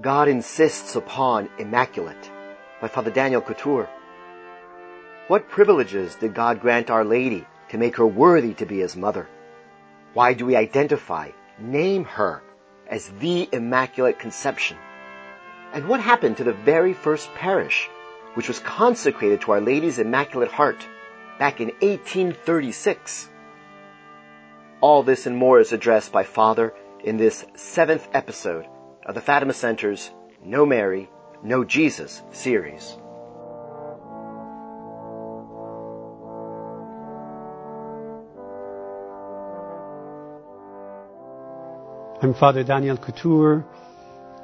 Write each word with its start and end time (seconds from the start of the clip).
God 0.00 0.28
insists 0.28 0.96
upon 0.96 1.50
immaculate 1.58 2.30
by 2.80 2.88
Father 2.88 3.10
Daniel 3.10 3.42
Couture. 3.42 3.86
What 5.28 5.50
privileges 5.50 6.14
did 6.14 6.32
God 6.32 6.62
grant 6.62 6.90
Our 6.90 7.04
Lady 7.04 7.46
to 7.68 7.76
make 7.76 7.96
her 7.96 8.06
worthy 8.06 8.54
to 8.54 8.64
be 8.64 8.78
his 8.78 8.96
mother? 8.96 9.28
Why 10.14 10.32
do 10.32 10.46
we 10.46 10.56
identify, 10.56 11.32
name 11.58 12.04
her 12.04 12.42
as 12.88 13.10
the 13.20 13.46
Immaculate 13.52 14.18
Conception? 14.18 14.78
And 15.74 15.86
what 15.86 16.00
happened 16.00 16.38
to 16.38 16.44
the 16.44 16.54
very 16.54 16.94
first 16.94 17.28
parish, 17.34 17.86
which 18.32 18.48
was 18.48 18.58
consecrated 18.60 19.42
to 19.42 19.52
Our 19.52 19.60
Lady's 19.60 19.98
Immaculate 19.98 20.50
Heart 20.50 20.88
back 21.38 21.60
in 21.60 21.68
1836? 21.80 23.28
All 24.80 25.02
this 25.02 25.26
and 25.26 25.36
more 25.36 25.60
is 25.60 25.74
addressed 25.74 26.10
by 26.10 26.22
Father 26.22 26.72
in 27.04 27.18
this 27.18 27.44
seventh 27.54 28.08
episode 28.14 28.66
of 29.04 29.14
the 29.14 29.20
Fatima 29.20 29.54
Center's 29.54 30.10
Know 30.44 30.66
Mary, 30.66 31.08
Know 31.42 31.64
Jesus 31.64 32.22
series. 32.32 32.96
I'm 42.22 42.34
Father 42.34 42.62
Daniel 42.62 42.98
Couture. 42.98 43.64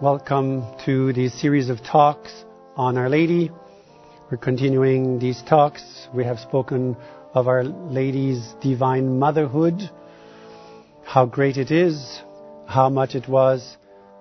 Welcome 0.00 0.64
to 0.86 1.12
the 1.12 1.28
series 1.28 1.68
of 1.68 1.82
talks 1.82 2.46
on 2.76 2.96
Our 2.96 3.10
Lady. 3.10 3.50
We're 4.30 4.38
continuing 4.38 5.18
these 5.18 5.42
talks. 5.42 6.08
We 6.14 6.24
have 6.24 6.40
spoken 6.40 6.96
of 7.34 7.46
Our 7.46 7.64
Lady's 7.64 8.54
divine 8.62 9.18
motherhood, 9.18 9.90
how 11.04 11.26
great 11.26 11.58
it 11.58 11.70
is, 11.70 12.22
how 12.66 12.88
much 12.88 13.14
it 13.14 13.28
was 13.28 13.76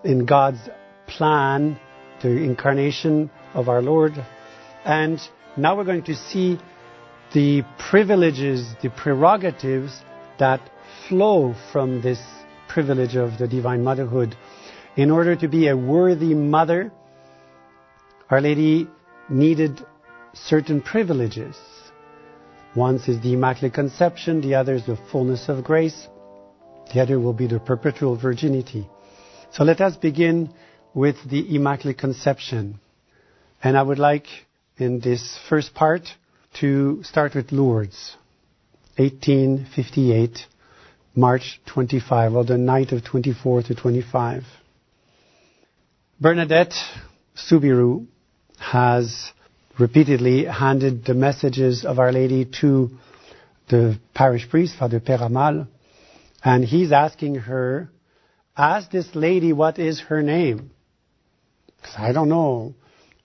in 0.05 0.25
God's 0.25 0.59
plan, 1.07 1.79
the 2.21 2.29
incarnation 2.29 3.29
of 3.53 3.67
our 3.67 3.81
Lord. 3.81 4.13
And 4.85 5.19
now 5.57 5.75
we're 5.75 5.83
going 5.83 6.03
to 6.03 6.15
see 6.15 6.59
the 7.33 7.63
privileges, 7.89 8.65
the 8.81 8.89
prerogatives 8.89 10.01
that 10.39 10.61
flow 11.09 11.55
from 11.71 12.01
this 12.01 12.19
privilege 12.69 13.15
of 13.15 13.37
the 13.37 13.47
divine 13.47 13.83
motherhood. 13.83 14.35
In 14.95 15.11
order 15.11 15.35
to 15.35 15.47
be 15.47 15.67
a 15.67 15.75
worthy 15.75 16.33
mother, 16.33 16.91
Our 18.29 18.41
Lady 18.41 18.87
needed 19.29 19.85
certain 20.33 20.81
privileges. 20.81 21.55
One 22.73 22.95
is 22.95 23.21
the 23.21 23.33
Immaculate 23.33 23.73
Conception, 23.73 24.41
the 24.41 24.55
other 24.55 24.75
is 24.75 24.85
the 24.85 24.97
fullness 25.11 25.47
of 25.47 25.63
grace, 25.63 26.07
the 26.93 27.01
other 27.01 27.19
will 27.19 27.33
be 27.33 27.47
the 27.47 27.59
perpetual 27.59 28.15
virginity. 28.15 28.87
So 29.55 29.63
let 29.63 29.79
us 29.79 29.95
begin 29.95 30.53
with 30.93 31.15
the 31.29 31.55
Immaculate 31.55 31.97
Conception. 31.97 32.79
And 33.63 33.77
I 33.77 33.81
would 33.81 33.99
like 33.99 34.27
in 34.77 34.99
this 34.99 35.39
first 35.47 35.73
part 35.73 36.09
to 36.55 37.01
start 37.03 37.35
with 37.35 37.53
Lourdes, 37.53 38.17
1858. 38.97 40.45
March 41.15 41.61
25, 41.67 42.33
or 42.33 42.43
the 42.43 42.57
night 42.57 42.91
of 42.91 43.01
24 43.05 43.63
to 43.63 43.75
25. 43.75 44.43
Bernadette 46.19 46.73
Soubirous 47.35 48.05
has 48.59 49.31
repeatedly 49.79 50.43
handed 50.43 51.05
the 51.05 51.13
messages 51.13 51.85
of 51.85 51.99
Our 51.99 52.11
Lady 52.11 52.43
to 52.59 52.89
the 53.69 53.97
parish 54.13 54.49
priest, 54.49 54.75
Father 54.77 54.99
Peyramal, 54.99 55.69
and 56.43 56.65
he's 56.65 56.91
asking 56.91 57.35
her, 57.35 57.89
ask 58.57 58.89
this 58.91 59.15
lady 59.15 59.53
what 59.53 59.79
is 59.79 59.99
her 60.01 60.21
name. 60.21 60.71
Because 61.77 61.95
I 61.97 62.11
don't 62.11 62.29
know. 62.29 62.75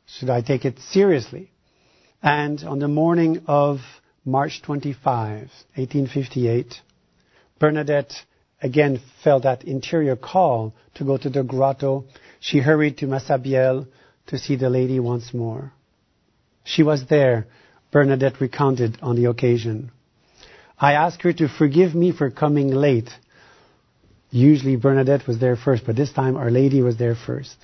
Should 0.06 0.30
I 0.30 0.42
take 0.42 0.64
it 0.64 0.78
seriously? 0.78 1.50
And 2.22 2.62
on 2.64 2.78
the 2.78 2.88
morning 2.88 3.42
of 3.46 3.78
March 4.24 4.60
25, 4.62 5.04
1858, 5.04 6.74
Bernadette 7.58 8.12
again 8.60 9.00
felt 9.24 9.44
that 9.44 9.64
interior 9.64 10.16
call 10.16 10.74
to 10.94 11.04
go 11.04 11.16
to 11.16 11.30
the 11.30 11.42
grotto. 11.42 12.04
She 12.40 12.58
hurried 12.58 12.98
to 12.98 13.06
Massabielle 13.06 13.86
to 14.26 14.38
see 14.38 14.56
the 14.56 14.68
lady 14.68 15.00
once 15.00 15.32
more. 15.32 15.72
She 16.64 16.82
was 16.82 17.06
there, 17.06 17.46
Bernadette 17.90 18.40
recounted 18.40 18.98
on 19.00 19.16
the 19.16 19.26
occasion. 19.26 19.90
I 20.78 20.92
asked 20.94 21.22
her 21.22 21.32
to 21.34 21.48
forgive 21.48 21.94
me 21.94 22.12
for 22.12 22.30
coming 22.30 22.68
late. 22.68 23.10
Usually 24.30 24.76
Bernadette 24.76 25.26
was 25.26 25.40
there 25.40 25.56
first, 25.56 25.84
but 25.84 25.96
this 25.96 26.12
time 26.12 26.36
Our 26.36 26.50
Lady 26.50 26.82
was 26.82 26.96
there 26.96 27.16
first. 27.16 27.56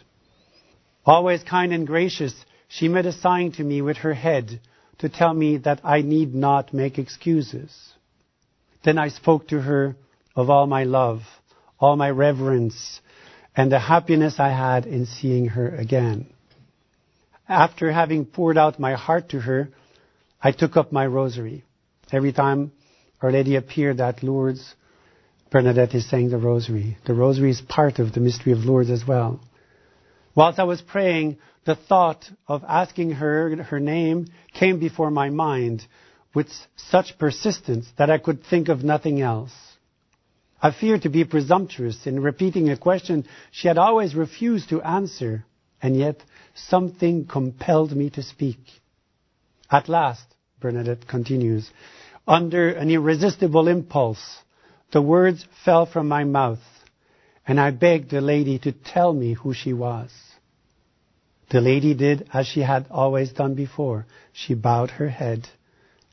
Always 1.04 1.43
kind 1.44 1.72
and 1.72 1.87
gracious, 1.87 2.34
she 2.69 2.88
made 2.88 3.06
a 3.06 3.12
sign 3.12 3.53
to 3.53 3.65
me 3.65 3.81
with 3.82 3.99
her 3.99 4.15
head 4.15 4.60
to 4.99 5.09
tell 5.09 5.32
me 5.32 5.59
that 5.59 5.81
I 5.84 6.03
need 6.03 6.34
not 6.34 6.75
make 6.75 6.99
excuses. 6.99 7.72
Then 8.84 8.99
I 8.99 9.09
spoke 9.09 9.49
to 9.49 9.60
her 9.60 9.97
of 10.34 10.50
all 10.50 10.66
my 10.66 10.84
love, 10.84 11.22
all 11.78 11.97
my 11.97 12.10
reverence, 12.10 13.00
and 13.54 13.71
the 13.71 13.78
happiness 13.78 14.41
I 14.41 14.48
had 14.48 14.87
in 14.87 15.06
seeing 15.06 15.48
her 15.48 15.69
again. 15.69 16.27
After 17.48 17.93
having 17.93 18.27
poured 18.27 18.59
out 18.59 18.81
my 18.81 18.94
heart 18.94 19.28
to 19.31 19.41
her, 19.41 19.69
I 20.43 20.50
took 20.50 20.77
up 20.77 20.91
my 20.91 21.06
rosary. 21.06 21.65
Every 22.10 22.33
time 22.33 22.72
Our 23.22 23.31
Lady 23.31 23.54
appeared 23.54 24.00
at 24.00 24.22
Lourdes, 24.25 24.75
Bernadette 25.56 25.94
is 25.94 26.06
saying 26.06 26.28
the 26.28 26.37
rosary. 26.37 26.99
The 27.06 27.15
rosary 27.15 27.49
is 27.49 27.62
part 27.62 27.99
of 27.99 28.12
the 28.12 28.21
mystery 28.21 28.53
of 28.53 28.67
Lourdes 28.67 28.91
as 28.91 29.06
well. 29.09 29.41
Whilst 30.34 30.59
I 30.59 30.65
was 30.65 30.83
praying, 30.83 31.39
the 31.65 31.75
thought 31.75 32.31
of 32.47 32.62
asking 32.69 33.12
her 33.12 33.56
her 33.62 33.81
name 33.81 34.27
came 34.53 34.78
before 34.78 35.11
my 35.11 35.31
mind 35.31 35.87
with 36.34 36.49
such 36.77 37.16
persistence 37.16 37.91
that 37.97 38.11
I 38.11 38.19
could 38.19 38.45
think 38.45 38.69
of 38.69 38.84
nothing 38.84 39.22
else. 39.22 39.55
I 40.61 40.72
feared 40.72 41.05
to 41.05 41.09
be 41.09 41.25
presumptuous 41.25 42.06
in 42.06 42.21
repeating 42.21 42.69
a 42.69 42.77
question 42.77 43.27
she 43.50 43.66
had 43.66 43.78
always 43.78 44.15
refused 44.15 44.69
to 44.69 44.83
answer, 44.83 45.47
and 45.81 45.97
yet 45.97 46.22
something 46.55 47.25
compelled 47.25 47.97
me 47.97 48.11
to 48.11 48.22
speak. 48.22 48.59
At 49.71 49.89
last, 49.89 50.27
Bernadette 50.61 51.09
continues, 51.09 51.71
under 52.28 52.69
an 52.72 52.91
irresistible 52.91 53.69
impulse, 53.69 54.43
the 54.93 55.03
words 55.03 55.47
fell 55.65 55.87
from 55.87 56.09
my 56.09 56.25
mouth, 56.25 56.63
and 57.47 57.61
I 57.61 57.71
begged 57.71 58.11
the 58.11 58.21
lady 58.21 58.59
to 58.61 58.73
tell 58.73 59.13
me 59.13 59.35
who 59.35 59.53
she 59.53 59.73
was. 59.73 60.11
The 61.51 61.61
lady 61.61 61.95
did 61.95 62.29
as 62.33 62.47
she 62.47 62.61
had 62.61 62.87
always 62.91 63.33
done 63.33 63.55
before. 63.55 64.07
She 64.33 64.55
bowed 64.55 64.91
her 64.93 65.09
head 65.09 65.49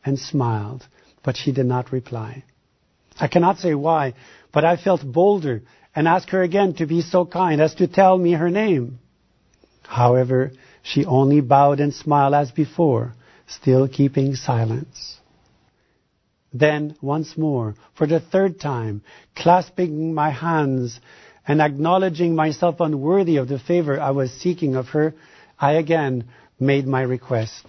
and 0.05 0.19
smiled, 0.19 0.85
but 1.23 1.37
she 1.37 1.51
did 1.51 1.65
not 1.65 1.91
reply. 1.91 2.43
I 3.19 3.27
cannot 3.27 3.57
say 3.57 3.73
why, 3.73 4.13
but 4.51 4.65
I 4.65 4.77
felt 4.77 5.01
bolder 5.03 5.63
and 5.95 6.07
asked 6.07 6.29
her 6.31 6.41
again 6.41 6.73
to 6.75 6.85
be 6.85 7.01
so 7.01 7.25
kind 7.25 7.61
as 7.61 7.75
to 7.75 7.87
tell 7.87 8.17
me 8.17 8.33
her 8.33 8.49
name. 8.49 8.99
However, 9.83 10.51
she 10.81 11.05
only 11.05 11.41
bowed 11.41 11.79
and 11.79 11.93
smiled 11.93 12.33
as 12.33 12.51
before, 12.51 13.13
still 13.47 13.87
keeping 13.87 14.35
silence. 14.35 15.19
Then, 16.53 16.95
once 17.01 17.35
more, 17.35 17.75
for 17.95 18.05
the 18.05 18.19
third 18.19 18.59
time, 18.59 19.01
clasping 19.35 20.13
my 20.13 20.29
hands 20.29 20.99
and 21.47 21.61
acknowledging 21.61 22.35
myself 22.35 22.79
unworthy 22.79 23.37
of 23.37 23.47
the 23.47 23.59
favor 23.59 23.99
I 23.99 24.11
was 24.11 24.31
seeking 24.31 24.75
of 24.75 24.89
her, 24.89 25.15
I 25.59 25.73
again 25.73 26.25
made 26.59 26.85
my 26.85 27.01
request. 27.01 27.65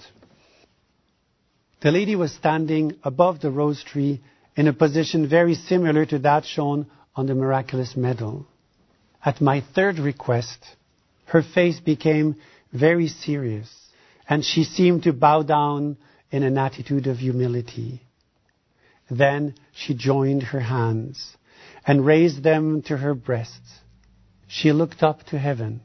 The 1.80 1.90
lady 1.90 2.14
was 2.14 2.32
standing 2.32 2.96
above 3.02 3.40
the 3.40 3.50
rose 3.50 3.82
tree 3.82 4.20
in 4.56 4.68
a 4.68 4.72
position 4.72 5.28
very 5.28 5.54
similar 5.54 6.06
to 6.06 6.18
that 6.20 6.44
shown 6.44 6.86
on 7.16 7.26
the 7.26 7.34
miraculous 7.34 7.96
medal. 7.96 8.46
At 9.24 9.40
my 9.40 9.62
third 9.74 9.98
request, 9.98 10.58
her 11.26 11.42
face 11.42 11.80
became 11.80 12.36
very 12.72 13.08
serious, 13.08 13.70
and 14.28 14.44
she 14.44 14.64
seemed 14.64 15.04
to 15.04 15.12
bow 15.12 15.42
down 15.42 15.96
in 16.30 16.42
an 16.42 16.58
attitude 16.58 17.06
of 17.06 17.18
humility. 17.18 18.03
Then 19.10 19.54
she 19.72 19.94
joined 19.94 20.42
her 20.44 20.60
hands 20.60 21.36
and 21.86 22.06
raised 22.06 22.42
them 22.42 22.82
to 22.82 22.96
her 22.96 23.14
breast. 23.14 23.60
She 24.46 24.72
looked 24.72 25.02
up 25.02 25.24
to 25.24 25.38
heaven. 25.38 25.82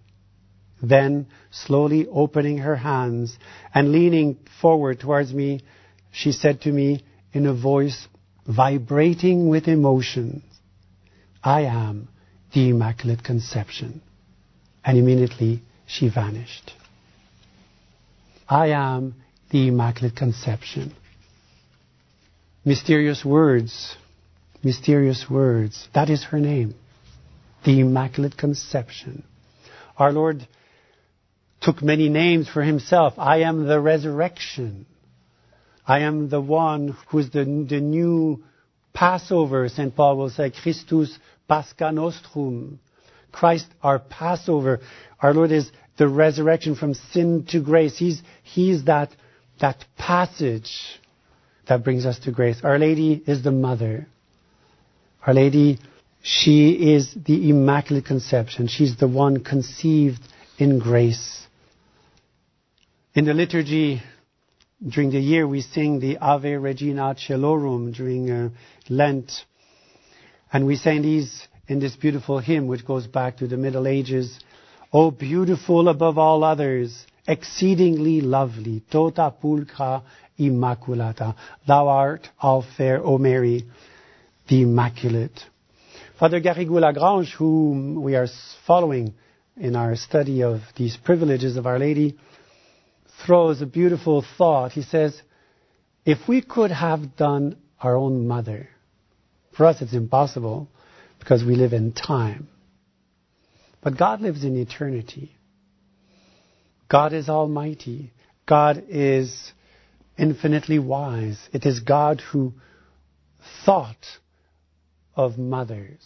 Then, 0.82 1.28
slowly 1.52 2.08
opening 2.08 2.60
her 2.60 2.78
hands 2.78 3.38
and 3.74 3.92
leaning 3.92 4.38
forward 4.62 5.00
towards 5.00 5.34
me, 5.34 5.62
she 6.12 6.32
said 6.32 6.62
to 6.62 6.72
me 6.72 7.04
in 7.34 7.46
a 7.46 7.54
voice 7.54 8.08
vibrating 8.48 9.50
with 9.50 9.68
emotion, 9.68 10.44
I 11.44 11.62
am 11.62 12.08
the 12.54 12.70
Immaculate 12.70 13.24
Conception. 13.24 14.02
And 14.84 14.98
immediately 14.98 15.62
she 15.86 16.10
vanished. 16.10 16.74
I 18.48 18.68
am 18.70 19.16
the 19.52 19.68
Immaculate 19.68 20.16
Conception. 20.16 20.94
Mysterious 22.70 23.26
words, 23.26 23.96
mysterious 24.64 25.26
words. 25.28 25.88
That 25.96 26.12
is 26.12 26.24
her 26.26 26.40
name. 26.40 26.76
The 27.66 27.80
Immaculate 27.80 28.38
Conception. 28.38 29.24
Our 29.98 30.12
Lord 30.12 30.48
took 31.62 31.82
many 31.82 32.10
names 32.10 32.48
for 32.48 32.62
himself. 32.62 33.16
I 33.18 33.38
am 33.38 33.66
the 33.66 33.80
resurrection. 33.80 34.86
I 35.84 36.02
am 36.02 36.30
the 36.30 36.42
one 36.42 36.96
who 37.08 37.18
is 37.18 37.32
the, 37.32 37.44
the 37.44 37.82
new 37.82 38.44
Passover, 38.94 39.68
St. 39.68 39.96
Paul 39.96 40.18
will 40.18 40.30
say, 40.30 40.52
Christus 40.52 41.18
Pascha 41.48 41.92
Nostrum. 41.92 42.80
Christ, 43.32 43.66
our 43.82 43.98
Passover. 43.98 44.82
Our 45.20 45.34
Lord 45.34 45.52
is 45.52 45.72
the 45.98 46.08
resurrection 46.08 46.76
from 46.76 46.94
sin 46.94 47.48
to 47.50 47.62
grace. 47.62 47.98
He's, 47.98 48.22
he's 48.44 48.84
that, 48.84 49.10
that 49.60 49.84
passage 49.98 51.00
that 51.70 51.84
brings 51.84 52.06
us 52.06 52.20
to 52.20 52.32
grace. 52.32 52.58
Our 52.64 52.78
Lady 52.80 53.24
is 53.26 53.44
the 53.44 53.52
mother. 53.52 54.08
Our 55.26 55.34
Lady, 55.34 55.80
she 56.24 56.72
is 56.72 57.14
the 57.14 57.50
Immaculate 57.50 58.06
Conception. 58.06 58.68
She's 58.68 58.98
the 58.98 59.08
one 59.08 59.44
conceived 59.44 60.20
in 60.58 60.80
grace. 60.80 61.46
In 63.14 63.26
the 63.26 63.34
liturgy, 63.34 64.02
during 64.88 65.12
the 65.12 65.20
year, 65.20 65.48
we 65.48 65.62
sing 65.62 66.00
the 66.00 66.18
Ave 66.18 66.56
Regina 66.56 67.16
Caelorum 67.16 67.96
during 67.96 68.32
uh, 68.32 68.50
Lent. 68.90 69.32
And 70.52 70.66
we 70.66 70.76
sing 70.76 71.04
these 71.04 71.48
in 71.68 71.80
this 71.80 71.96
beautiful 71.96 72.40
hymn, 72.40 72.68
which 72.68 72.86
goes 72.86 73.06
back 73.06 73.38
to 73.38 73.48
the 73.48 73.58
Middle 73.58 73.88
Ages. 73.88 74.40
O 74.92 75.12
beautiful 75.12 75.88
above 75.88 76.18
all 76.18 76.44
others, 76.44 77.06
exceedingly 77.28 78.22
lovely, 78.22 78.82
tota 78.92 79.32
pulchra 79.40 80.02
immaculata. 80.40 81.36
Thou 81.68 81.88
art 81.88 82.28
all 82.40 82.66
fair, 82.78 83.04
O 83.04 83.18
Mary, 83.18 83.66
the 84.48 84.62
Immaculate. 84.64 85.40
Father 86.20 86.42
Garrigou 86.42 86.80
Lagrange, 86.80 87.34
whom 87.38 88.02
we 88.02 88.16
are 88.16 88.28
following 88.66 89.14
in 89.56 89.76
our 89.76 89.96
study 89.96 90.44
of 90.44 90.62
these 90.76 90.98
privileges 90.98 91.58
of 91.58 91.66
Our 91.66 91.80
Lady, 91.80 92.18
throws 93.26 93.62
a 93.62 93.66
beautiful 93.66 94.26
thought. 94.38 94.72
He 94.72 94.82
says, 94.82 95.22
if 96.06 96.28
we 96.28 96.42
could 96.42 96.72
have 96.72 97.16
done 97.16 97.58
our 97.82 97.96
own 97.96 98.28
mother, 98.28 98.70
for 99.56 99.66
us 99.66 99.82
it's 99.82 99.94
impossible 99.94 100.68
because 101.20 101.44
we 101.44 101.56
live 101.56 101.74
in 101.74 101.92
time. 101.92 102.48
But 103.82 103.98
God 103.98 104.22
lives 104.22 104.44
in 104.44 104.58
eternity. 104.58 105.36
God 106.90 107.14
is 107.14 107.30
almighty. 107.30 108.12
God 108.46 108.84
is 108.90 109.54
infinitely 110.20 110.80
wise. 110.80 111.40
It 111.54 111.66
is 111.66 111.80
God 111.80 112.22
who 112.22 112.54
thought 113.66 114.06
of 115.16 115.38
mothers. 115.38 116.06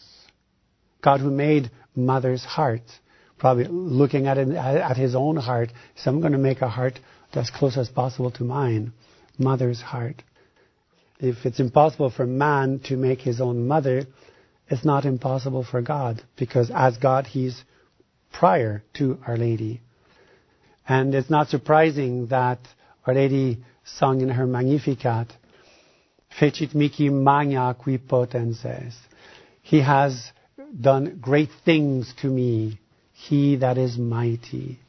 God 1.01 1.19
who 1.19 1.31
made 1.31 1.71
mother's 1.95 2.43
heart. 2.43 2.83
Probably 3.37 3.65
looking 3.65 4.27
at, 4.27 4.37
at 4.37 4.97
his 4.97 5.15
own 5.15 5.37
heart. 5.37 5.71
So 5.95 6.11
I'm 6.11 6.21
going 6.21 6.33
to 6.33 6.37
make 6.37 6.61
a 6.61 6.69
heart 6.69 6.99
as 7.33 7.49
close 7.49 7.77
as 7.77 7.89
possible 7.89 8.31
to 8.31 8.43
mine. 8.43 8.93
Mother's 9.37 9.81
heart. 9.81 10.23
If 11.19 11.45
it's 11.45 11.59
impossible 11.59 12.09
for 12.09 12.25
man 12.25 12.79
to 12.85 12.95
make 12.95 13.21
his 13.21 13.41
own 13.41 13.67
mother, 13.67 14.05
it's 14.69 14.85
not 14.85 15.05
impossible 15.05 15.63
for 15.63 15.81
God 15.81 16.23
because 16.37 16.71
as 16.73 16.97
God, 16.97 17.27
He's 17.27 17.63
prior 18.31 18.83
to 18.95 19.19
Our 19.27 19.37
Lady. 19.37 19.81
And 20.87 21.13
it's 21.13 21.29
not 21.29 21.49
surprising 21.49 22.27
that 22.27 22.59
Our 23.05 23.13
Lady 23.13 23.63
sung 23.85 24.21
in 24.21 24.29
her 24.29 24.45
Magnificat, 24.45 25.27
Fecit 26.39 26.73
mihi 26.73 27.09
magna 27.09 27.75
qui 27.77 27.97
potens 27.97 28.65
est. 28.65 28.97
He 29.61 29.81
has 29.81 30.31
done 30.79 31.19
great 31.21 31.49
things 31.63 32.13
to 32.21 32.27
me, 32.27 32.79
he 33.13 33.57
that 33.57 33.77
is 33.77 33.97
mighty. 33.97 34.79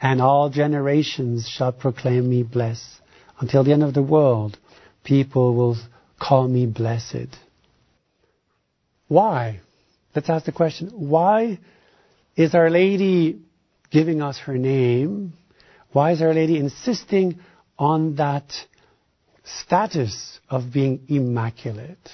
And 0.00 0.20
all 0.20 0.50
generations 0.50 1.48
shall 1.48 1.72
proclaim 1.72 2.28
me 2.28 2.42
blessed. 2.42 3.00
Until 3.38 3.64
the 3.64 3.72
end 3.72 3.82
of 3.82 3.94
the 3.94 4.02
world, 4.02 4.58
people 5.04 5.54
will 5.54 5.76
call 6.18 6.48
me 6.48 6.66
blessed. 6.66 7.36
Why? 9.08 9.60
Let's 10.14 10.30
ask 10.30 10.44
the 10.44 10.52
question 10.52 10.88
why 10.88 11.58
is 12.34 12.54
Our 12.54 12.70
Lady 12.70 13.40
giving 13.90 14.22
us 14.22 14.38
her 14.38 14.56
name? 14.56 15.34
Why 15.92 16.12
is 16.12 16.22
Our 16.22 16.32
Lady 16.32 16.56
insisting 16.58 17.40
on 17.78 18.16
that 18.16 18.52
status 19.44 20.40
of 20.48 20.72
being 20.72 21.04
immaculate? 21.08 22.10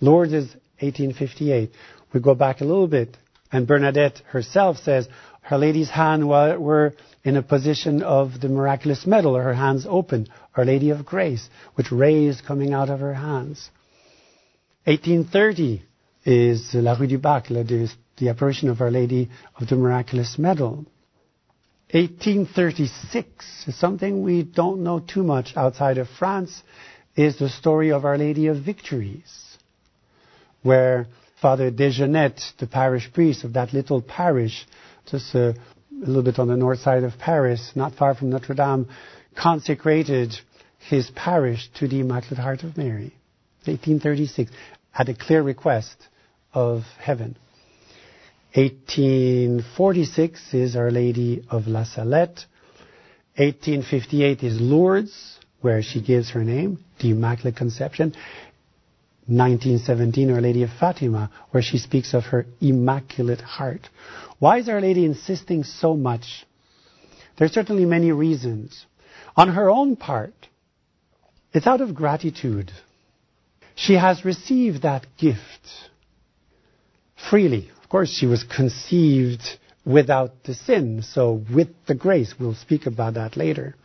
Lourdes 0.00 0.32
is 0.32 0.48
1858. 0.80 1.70
We 2.12 2.20
go 2.20 2.34
back 2.34 2.60
a 2.60 2.64
little 2.64 2.86
bit, 2.86 3.16
and 3.50 3.66
Bernadette 3.66 4.22
herself 4.28 4.78
says 4.78 5.08
Her 5.40 5.58
Lady's 5.58 5.90
hands 5.90 6.24
were 6.24 6.94
in 7.24 7.36
a 7.36 7.42
position 7.42 8.02
of 8.02 8.40
the 8.40 8.48
miraculous 8.48 9.06
medal, 9.06 9.34
her 9.34 9.54
hands 9.54 9.86
open, 9.88 10.28
Our 10.56 10.64
Lady 10.64 10.90
of 10.90 11.04
Grace, 11.04 11.48
with 11.76 11.92
rays 11.92 12.40
coming 12.40 12.72
out 12.72 12.90
of 12.90 13.00
her 13.00 13.14
hands. 13.14 13.70
1830, 14.84 15.82
is 16.24 16.74
La 16.74 16.92
Rue 16.92 17.06
du 17.06 17.18
Bac, 17.18 17.48
the, 17.48 17.90
the 18.18 18.28
apparition 18.28 18.68
of 18.68 18.82
Our 18.82 18.90
Lady 18.90 19.30
of 19.58 19.66
the 19.68 19.76
Miraculous 19.76 20.38
Medal. 20.38 20.84
1836 21.92 23.64
something 23.70 24.22
we 24.22 24.42
don't 24.42 24.82
know 24.82 25.00
too 25.00 25.22
much 25.22 25.56
outside 25.56 25.96
of 25.96 26.06
France, 26.18 26.62
is 27.16 27.38
the 27.38 27.48
story 27.48 27.90
of 27.92 28.04
Our 28.04 28.18
Lady 28.18 28.48
of 28.48 28.58
Victories, 28.58 29.56
where 30.62 31.06
Father 31.40 31.70
Desgenettes, 31.70 32.52
the 32.58 32.66
parish 32.66 33.10
priest 33.12 33.42
of 33.42 33.54
that 33.54 33.72
little 33.72 34.02
parish, 34.02 34.66
just 35.10 35.34
a, 35.34 35.50
a 35.50 35.54
little 36.06 36.22
bit 36.22 36.38
on 36.38 36.48
the 36.48 36.56
north 36.56 36.80
side 36.80 37.04
of 37.04 37.18
Paris, 37.18 37.72
not 37.74 37.94
far 37.94 38.14
from 38.14 38.28
Notre 38.30 38.54
Dame, 38.54 38.86
consecrated 39.34 40.34
his 40.78 41.10
parish 41.10 41.70
to 41.78 41.88
the 41.88 42.00
Immaculate 42.00 42.38
Heart 42.38 42.64
of 42.64 42.76
Mary. 42.76 43.14
1836, 43.64 44.50
at 44.94 45.08
a 45.08 45.14
clear 45.14 45.42
request 45.42 45.96
of 46.52 46.82
heaven. 46.98 47.36
1846 48.54 50.54
is 50.54 50.74
Our 50.74 50.90
Lady 50.90 51.44
of 51.50 51.66
La 51.66 51.84
Salette. 51.84 52.46
1858 53.36 54.42
is 54.42 54.58
Lourdes, 54.58 55.38
where 55.60 55.82
she 55.82 56.00
gives 56.00 56.30
her 56.30 56.42
name, 56.42 56.82
the 56.98 57.10
Immaculate 57.10 57.56
Conception. 57.56 58.14
1917, 59.26 60.30
Our 60.30 60.40
Lady 60.40 60.62
of 60.62 60.70
Fatima, 60.80 61.30
where 61.50 61.62
she 61.62 61.76
speaks 61.76 62.14
of 62.14 62.24
her 62.24 62.46
Immaculate 62.62 63.42
Heart. 63.42 63.90
Why 64.38 64.56
is 64.58 64.68
Our 64.70 64.80
Lady 64.80 65.04
insisting 65.04 65.64
so 65.64 65.94
much? 65.94 66.46
There 67.36 67.44
are 67.44 67.50
certainly 67.50 67.84
many 67.84 68.12
reasons. 68.12 68.86
On 69.36 69.50
her 69.50 69.68
own 69.68 69.96
part, 69.96 70.32
it's 71.52 71.66
out 71.66 71.82
of 71.82 71.94
gratitude. 71.94 72.72
She 73.74 73.92
has 73.94 74.24
received 74.24 74.82
that 74.82 75.06
gift 75.18 75.68
freely. 77.30 77.70
Of 77.88 77.90
course, 77.90 78.10
she 78.10 78.26
was 78.26 78.44
conceived 78.44 79.40
without 79.82 80.44
the 80.44 80.52
sin, 80.52 81.00
so 81.00 81.42
with 81.50 81.68
the 81.86 81.94
grace. 81.94 82.34
We'll 82.38 82.54
speak 82.54 82.84
about 82.84 83.14
that 83.14 83.34
later. 83.34 83.76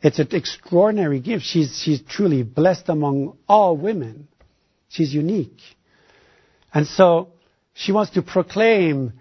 It's 0.00 0.18
an 0.18 0.28
extraordinary 0.32 1.20
gift. 1.20 1.44
She's, 1.44 1.78
she's 1.78 2.00
truly 2.00 2.42
blessed 2.42 2.88
among 2.88 3.36
all 3.46 3.76
women. 3.76 4.28
She's 4.88 5.12
unique. 5.12 5.60
And 6.72 6.86
so 6.86 7.28
she 7.74 7.92
wants 7.92 8.12
to 8.12 8.22
proclaim 8.22 9.12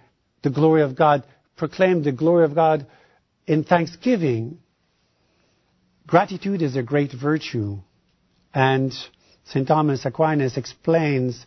the 0.41 0.51
glory 0.51 0.81
of 0.81 0.95
God, 0.95 1.25
proclaim 1.57 2.01
the 2.01 2.13
glory 2.13 2.45
of 2.45 2.55
God 2.55 2.87
in 3.45 3.65
thanksgiving. 3.65 4.59
Gratitude 6.07 6.61
is 6.61 6.77
a 6.77 6.81
great 6.81 7.11
virtue. 7.11 7.79
And 8.53 8.93
St. 9.43 9.67
Thomas 9.67 10.05
Aquinas 10.05 10.55
explains 10.55 11.45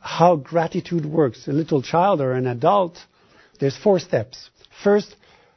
how 0.00 0.36
gratitude 0.36 1.04
works. 1.04 1.46
A 1.48 1.52
little 1.52 1.82
child 1.82 2.20
or 2.20 2.32
an 2.32 2.46
adult, 2.46 2.98
there's 3.60 3.76
four 3.76 3.98
steps. 3.98 4.50
First, 4.82 5.14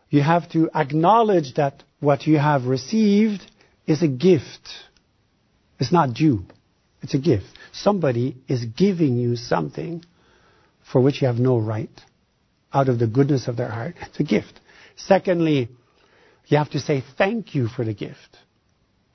you 0.10 0.22
have 0.22 0.50
to 0.52 0.70
acknowledge 0.74 1.54
that 1.56 1.84
what 2.00 2.26
you 2.28 2.38
have 2.38 2.66
received 2.66 3.42
is 3.88 4.02
a 4.02 4.08
gift. 4.08 4.70
It's 5.80 5.92
not 5.92 6.14
due. 6.14 6.44
It's 7.02 7.14
a 7.14 7.20
gift. 7.20 7.48
Somebody 7.72 8.38
is 8.48 8.66
giving 8.66 9.18
you 9.18 9.36
something 9.36 10.04
for 10.92 11.02
which 11.02 11.22
you 11.22 11.28
have 11.28 11.38
no 11.40 11.58
right 11.58 11.90
out 12.74 12.90
of 12.90 13.00
the 13.00 13.08
goodness 13.08 13.48
of 13.48 13.58
their 13.58 13.70
heart. 13.70 13.96
It's 14.02 14.20
a 14.20 14.24
gift. 14.24 14.60
Secondly, 14.96 15.70
you 16.48 16.58
have 16.58 16.72
to 16.72 16.80
say 16.80 17.04
thank 17.18 17.56
you 17.56 17.68
for 17.68 17.86
the 17.86 17.94
gift. 17.94 18.38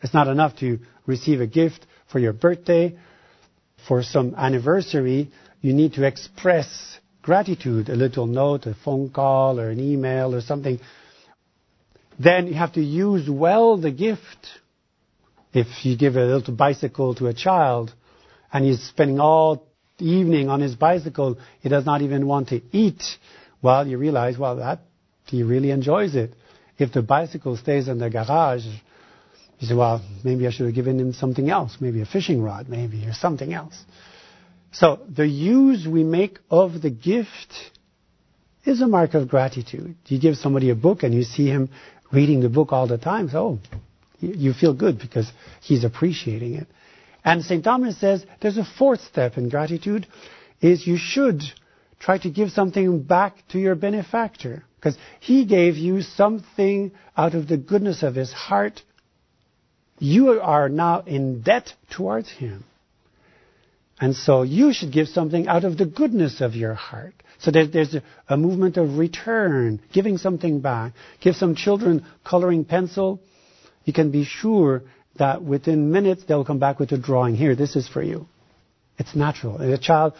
It's 0.02 0.14
not 0.14 0.28
enough 0.28 0.56
to 0.60 0.78
receive 1.06 1.40
a 1.40 1.46
gift 1.46 1.86
for 2.10 2.18
your 2.18 2.32
birthday 2.32 2.96
for 3.86 4.02
some 4.02 4.34
anniversary, 4.36 5.30
you 5.60 5.72
need 5.72 5.94
to 5.94 6.06
express 6.06 6.98
gratitude, 7.22 7.88
a 7.88 7.94
little 7.94 8.26
note, 8.26 8.66
a 8.66 8.74
phone 8.74 9.10
call, 9.10 9.58
or 9.60 9.70
an 9.70 9.80
email, 9.80 10.34
or 10.34 10.40
something. 10.40 10.78
Then 12.18 12.46
you 12.46 12.54
have 12.54 12.74
to 12.74 12.80
use 12.80 13.28
well 13.28 13.76
the 13.76 13.90
gift. 13.90 14.48
If 15.52 15.84
you 15.84 15.96
give 15.96 16.16
a 16.16 16.24
little 16.24 16.54
bicycle 16.54 17.14
to 17.16 17.26
a 17.26 17.34
child, 17.34 17.94
and 18.52 18.64
he's 18.64 18.82
spending 18.82 19.20
all 19.20 19.66
evening 19.98 20.48
on 20.48 20.60
his 20.60 20.74
bicycle, 20.74 21.38
he 21.60 21.68
does 21.68 21.86
not 21.86 22.02
even 22.02 22.26
want 22.26 22.48
to 22.48 22.60
eat, 22.72 23.02
well, 23.62 23.86
you 23.86 23.98
realize, 23.98 24.38
well, 24.38 24.56
that 24.56 24.80
he 25.24 25.42
really 25.42 25.70
enjoys 25.70 26.14
it. 26.14 26.34
If 26.78 26.92
the 26.92 27.02
bicycle 27.02 27.56
stays 27.56 27.88
in 27.88 27.98
the 27.98 28.10
garage, 28.10 28.66
you 29.58 29.68
say, 29.68 29.74
well, 29.74 30.02
maybe 30.24 30.46
I 30.46 30.50
should 30.50 30.66
have 30.66 30.74
given 30.74 31.00
him 31.00 31.12
something 31.12 31.48
else, 31.48 31.76
maybe 31.80 32.02
a 32.02 32.06
fishing 32.06 32.42
rod, 32.42 32.68
maybe, 32.68 33.04
or 33.06 33.12
something 33.12 33.52
else. 33.52 33.82
So 34.72 35.00
the 35.08 35.26
use 35.26 35.86
we 35.86 36.04
make 36.04 36.38
of 36.50 36.82
the 36.82 36.90
gift 36.90 37.54
is 38.64 38.82
a 38.82 38.86
mark 38.86 39.14
of 39.14 39.28
gratitude. 39.28 39.96
You 40.06 40.20
give 40.20 40.36
somebody 40.36 40.70
a 40.70 40.74
book 40.74 41.02
and 41.02 41.14
you 41.14 41.22
see 41.22 41.46
him 41.46 41.70
reading 42.12 42.40
the 42.40 42.48
book 42.48 42.72
all 42.72 42.86
the 42.86 42.98
time, 42.98 43.28
so 43.30 43.58
oh, 43.72 43.78
you 44.20 44.52
feel 44.52 44.74
good 44.74 44.98
because 44.98 45.30
he's 45.62 45.84
appreciating 45.84 46.54
it. 46.54 46.66
And 47.24 47.42
St. 47.42 47.64
Thomas 47.64 47.98
says 47.98 48.24
there's 48.40 48.58
a 48.58 48.64
fourth 48.64 49.00
step 49.00 49.36
in 49.36 49.48
gratitude 49.48 50.06
is 50.60 50.86
you 50.86 50.96
should 50.96 51.42
try 51.98 52.18
to 52.18 52.30
give 52.30 52.50
something 52.50 53.02
back 53.02 53.36
to 53.48 53.58
your 53.58 53.74
benefactor 53.74 54.64
because 54.76 54.96
he 55.20 55.44
gave 55.44 55.76
you 55.76 56.02
something 56.02 56.92
out 57.16 57.34
of 57.34 57.48
the 57.48 57.56
goodness 57.56 58.02
of 58.02 58.14
his 58.14 58.32
heart. 58.32 58.82
You 59.98 60.40
are 60.40 60.68
now 60.68 61.00
in 61.00 61.42
debt 61.42 61.72
towards 61.90 62.30
him. 62.30 62.64
And 63.98 64.14
so 64.14 64.42
you 64.42 64.72
should 64.74 64.92
give 64.92 65.08
something 65.08 65.48
out 65.48 65.64
of 65.64 65.78
the 65.78 65.86
goodness 65.86 66.40
of 66.42 66.54
your 66.54 66.74
heart. 66.74 67.14
So 67.38 67.50
there, 67.50 67.66
there's 67.66 67.94
a, 67.94 68.02
a, 68.28 68.36
movement 68.36 68.76
of 68.76 68.98
return, 68.98 69.80
giving 69.92 70.18
something 70.18 70.60
back. 70.60 70.92
Give 71.20 71.34
some 71.34 71.54
children 71.54 72.04
coloring 72.24 72.64
pencil. 72.64 73.20
You 73.84 73.92
can 73.92 74.10
be 74.10 74.24
sure 74.24 74.82
that 75.18 75.42
within 75.42 75.92
minutes 75.92 76.24
they'll 76.24 76.44
come 76.44 76.58
back 76.58 76.78
with 76.78 76.92
a 76.92 76.98
drawing. 76.98 77.36
Here, 77.36 77.54
this 77.54 77.74
is 77.74 77.88
for 77.88 78.02
you. 78.02 78.26
It's 78.98 79.14
natural. 79.14 79.58
And 79.58 79.72
a 79.72 79.78
child 79.78 80.12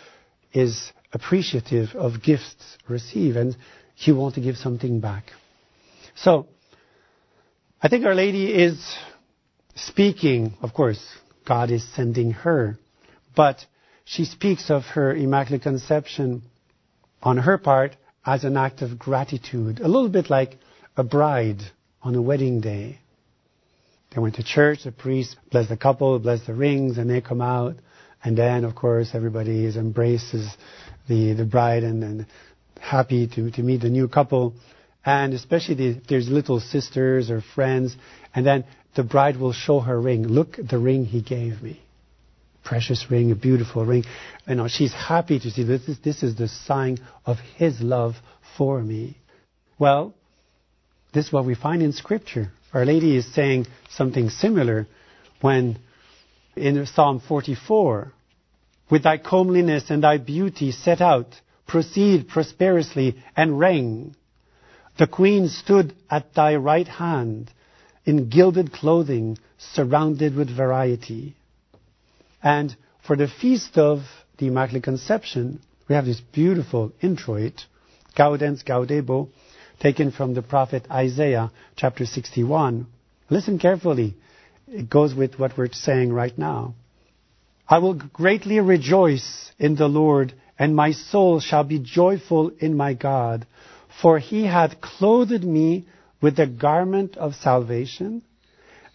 is 0.52 0.92
appreciative 1.12 1.90
of 1.94 2.22
gifts 2.22 2.78
received 2.88 3.36
and 3.36 3.56
he 3.94 4.12
wants 4.12 4.36
to 4.36 4.40
give 4.40 4.56
something 4.56 5.00
back. 5.00 5.24
So, 6.14 6.46
I 7.82 7.88
think 7.88 8.06
Our 8.06 8.14
Lady 8.14 8.52
is 8.52 8.96
speaking, 9.76 10.54
of 10.62 10.74
course, 10.74 11.02
God 11.46 11.70
is 11.70 11.86
sending 11.94 12.32
her, 12.32 12.78
but 13.36 13.64
she 14.04 14.24
speaks 14.24 14.70
of 14.70 14.82
her 14.84 15.14
Immaculate 15.14 15.62
Conception 15.62 16.42
on 17.22 17.38
her 17.38 17.58
part 17.58 17.96
as 18.24 18.44
an 18.44 18.56
act 18.56 18.82
of 18.82 18.98
gratitude, 18.98 19.80
a 19.80 19.88
little 19.88 20.08
bit 20.08 20.28
like 20.28 20.58
a 20.96 21.04
bride 21.04 21.62
on 22.02 22.14
a 22.14 22.22
wedding 22.22 22.60
day. 22.60 22.98
They 24.14 24.20
went 24.20 24.36
to 24.36 24.44
church, 24.44 24.84
the 24.84 24.92
priest 24.92 25.36
blessed 25.50 25.68
the 25.68 25.76
couple, 25.76 26.18
blessed 26.18 26.46
the 26.46 26.54
rings, 26.54 26.98
and 26.98 27.10
they 27.10 27.20
come 27.20 27.40
out. 27.40 27.76
And 28.24 28.36
then, 28.36 28.64
of 28.64 28.74
course, 28.74 29.10
everybody 29.12 29.66
embraces 29.76 30.48
the, 31.08 31.34
the 31.34 31.44
bride 31.44 31.84
and, 31.84 32.02
and 32.02 32.26
happy 32.80 33.26
to, 33.28 33.50
to 33.50 33.62
meet 33.62 33.82
the 33.82 33.90
new 33.90 34.08
couple. 34.08 34.54
And 35.04 35.34
especially 35.34 35.74
the, 35.74 36.00
there's 36.08 36.28
little 36.28 36.60
sisters 36.60 37.30
or 37.30 37.42
friends. 37.54 37.96
And 38.34 38.46
then 38.46 38.64
the 38.96 39.04
bride 39.04 39.36
will 39.36 39.52
show 39.52 39.80
her 39.80 40.00
ring. 40.00 40.26
Look, 40.26 40.56
the 40.56 40.78
ring 40.78 41.04
he 41.04 41.20
gave 41.20 41.62
me. 41.62 41.80
Precious 42.64 43.06
ring, 43.10 43.30
a 43.30 43.36
beautiful 43.36 43.84
ring. 43.84 44.04
You 44.48 44.56
know, 44.56 44.68
she's 44.68 44.92
happy 44.92 45.38
to 45.38 45.50
see 45.50 45.62
this. 45.62 45.86
Is, 45.86 45.98
this 46.00 46.22
is 46.22 46.34
the 46.34 46.48
sign 46.48 46.98
of 47.24 47.36
his 47.56 47.80
love 47.80 48.16
for 48.56 48.82
me. 48.82 49.18
Well, 49.78 50.14
this 51.12 51.26
is 51.26 51.32
what 51.32 51.44
we 51.44 51.54
find 51.54 51.82
in 51.82 51.92
Scripture. 51.92 52.50
Our 52.72 52.86
Lady 52.86 53.16
is 53.16 53.32
saying 53.32 53.66
something 53.90 54.30
similar 54.30 54.86
when 55.42 55.78
in 56.56 56.84
Psalm 56.86 57.20
44, 57.20 58.12
with 58.90 59.02
thy 59.02 59.18
comeliness 59.18 59.90
and 59.90 60.02
thy 60.02 60.16
beauty 60.16 60.72
set 60.72 61.02
out, 61.02 61.34
proceed 61.68 62.28
prosperously 62.28 63.22
and 63.36 63.58
reign. 63.58 64.16
The 64.98 65.06
queen 65.06 65.48
stood 65.48 65.94
at 66.10 66.34
thy 66.34 66.56
right 66.56 66.88
hand 66.88 67.52
in 68.06 68.30
gilded 68.30 68.72
clothing, 68.72 69.36
surrounded 69.58 70.34
with 70.34 70.56
variety. 70.56 71.36
And 72.42 72.74
for 73.04 73.16
the 73.16 73.28
feast 73.28 73.76
of 73.76 74.00
the 74.38 74.46
Immaculate 74.46 74.84
Conception, 74.84 75.60
we 75.88 75.94
have 75.96 76.06
this 76.06 76.20
beautiful 76.20 76.92
introit, 77.02 77.64
Gaudens 78.16 78.64
Gaudebo, 78.64 79.28
taken 79.80 80.12
from 80.12 80.34
the 80.34 80.42
prophet 80.42 80.86
Isaiah, 80.90 81.50
chapter 81.74 82.06
61. 82.06 82.86
Listen 83.28 83.58
carefully. 83.58 84.14
It 84.68 84.88
goes 84.88 85.14
with 85.14 85.38
what 85.38 85.56
we're 85.56 85.72
saying 85.72 86.12
right 86.12 86.36
now. 86.36 86.74
I 87.68 87.78
will 87.78 87.94
greatly 87.94 88.60
rejoice 88.60 89.50
in 89.58 89.74
the 89.74 89.88
Lord, 89.88 90.32
and 90.58 90.76
my 90.76 90.92
soul 90.92 91.40
shall 91.40 91.64
be 91.64 91.80
joyful 91.80 92.52
in 92.60 92.76
my 92.76 92.94
God. 92.94 93.46
For 94.00 94.18
he 94.18 94.44
hath 94.44 94.80
clothed 94.80 95.42
me 95.42 95.86
with 96.26 96.34
the 96.34 96.46
garment 96.48 97.16
of 97.16 97.36
salvation, 97.36 98.20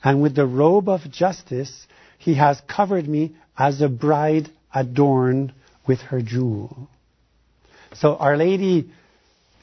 and 0.04 0.22
with 0.22 0.36
the 0.36 0.46
robe 0.46 0.90
of 0.90 1.10
justice 1.10 1.88
he 2.18 2.34
has 2.34 2.62
covered 2.68 3.08
me 3.08 3.34
as 3.58 3.80
a 3.80 3.88
bride 3.88 4.50
adorned 4.76 5.54
with 5.88 6.00
her 6.00 6.22
jewel. 6.22 6.90
So 7.94 8.18
Our 8.18 8.36
Lady 8.36 8.92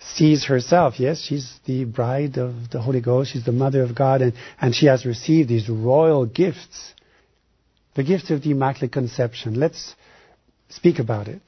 sees 0.00 0.46
herself, 0.46 0.98
yes, 0.98 1.20
she's 1.20 1.60
the 1.66 1.84
bride 1.84 2.38
of 2.38 2.70
the 2.70 2.80
Holy 2.80 3.02
Ghost, 3.02 3.32
she's 3.32 3.44
the 3.44 3.52
mother 3.52 3.82
of 3.82 3.94
God, 3.94 4.22
and, 4.22 4.32
and 4.58 4.75
she 4.75 4.87
has 4.87 5.04
received 5.04 5.50
these 5.50 5.68
royal 5.68 6.25
gifts 6.25 6.94
the 7.96 8.02
gifts 8.02 8.30
of 8.30 8.42
the 8.42 8.52
Immaculate 8.52 8.92
Conception. 8.92 9.60
Let's 9.60 9.94
speak 10.70 11.00
about 11.00 11.28
it. 11.28 11.42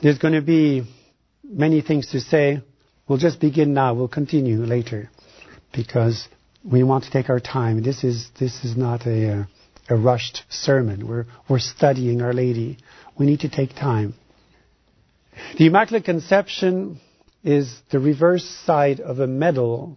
There's 0.00 0.18
going 0.18 0.34
to 0.34 0.42
be 0.42 0.82
many 1.44 1.82
things 1.82 2.10
to 2.10 2.20
say. 2.20 2.62
We'll 3.08 3.18
just 3.18 3.40
begin 3.40 3.72
now. 3.72 3.94
We'll 3.94 4.08
continue 4.08 4.64
later 4.64 5.10
because 5.72 6.28
we 6.64 6.82
want 6.82 7.04
to 7.04 7.10
take 7.10 7.30
our 7.30 7.38
time. 7.38 7.82
This 7.82 8.02
is, 8.02 8.28
this 8.40 8.64
is 8.64 8.76
not 8.76 9.06
a, 9.06 9.46
a 9.88 9.96
rushed 9.96 10.42
sermon. 10.48 11.06
We're, 11.06 11.26
we're 11.48 11.60
studying 11.60 12.20
Our 12.20 12.32
Lady. 12.32 12.78
We 13.16 13.26
need 13.26 13.40
to 13.40 13.48
take 13.48 13.76
time. 13.76 14.14
The 15.56 15.66
Immaculate 15.66 16.04
Conception 16.04 17.00
is 17.44 17.72
the 17.92 18.00
reverse 18.00 18.44
side 18.44 18.98
of 18.98 19.20
a 19.20 19.26
medal, 19.28 19.96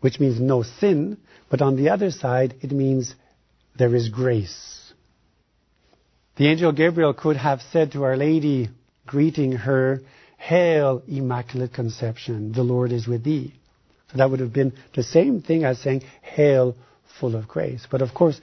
which 0.00 0.20
means 0.20 0.40
no 0.40 0.62
sin, 0.62 1.18
but 1.50 1.60
on 1.60 1.74
the 1.74 1.88
other 1.88 2.12
side, 2.12 2.54
it 2.60 2.70
means 2.70 3.16
there 3.76 3.96
is 3.96 4.10
grace. 4.10 4.92
The 6.36 6.46
angel 6.46 6.70
Gabriel 6.70 7.14
could 7.14 7.36
have 7.36 7.62
said 7.72 7.92
to 7.92 8.04
Our 8.04 8.16
Lady, 8.16 8.68
greeting 9.06 9.52
her, 9.52 10.02
Hail, 10.44 11.02
Immaculate 11.08 11.72
Conception, 11.72 12.52
the 12.52 12.62
Lord 12.62 12.92
is 12.92 13.06
with 13.06 13.24
thee. 13.24 13.54
So 14.12 14.18
that 14.18 14.30
would 14.30 14.40
have 14.40 14.52
been 14.52 14.74
the 14.94 15.02
same 15.02 15.40
thing 15.40 15.64
as 15.64 15.78
saying, 15.78 16.02
Hail, 16.20 16.76
full 17.18 17.34
of 17.34 17.48
grace. 17.48 17.86
But 17.90 18.02
of 18.02 18.12
course, 18.12 18.38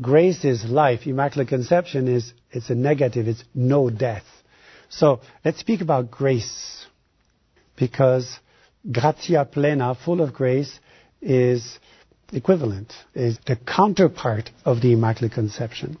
grace 0.00 0.44
is 0.44 0.64
life. 0.64 1.08
Immaculate 1.08 1.48
Conception 1.48 2.06
is, 2.06 2.32
it's 2.52 2.70
a 2.70 2.76
negative, 2.76 3.26
it's 3.26 3.42
no 3.52 3.90
death. 3.90 4.22
So 4.88 5.22
let's 5.44 5.58
speak 5.58 5.80
about 5.80 6.08
grace. 6.08 6.86
Because 7.74 8.38
gratia 8.88 9.44
plena, 9.44 9.96
full 9.96 10.20
of 10.20 10.32
grace, 10.32 10.78
is 11.20 11.80
equivalent, 12.32 12.92
is 13.12 13.40
the 13.44 13.56
counterpart 13.56 14.50
of 14.64 14.80
the 14.82 14.92
Immaculate 14.92 15.32
Conception. 15.32 15.98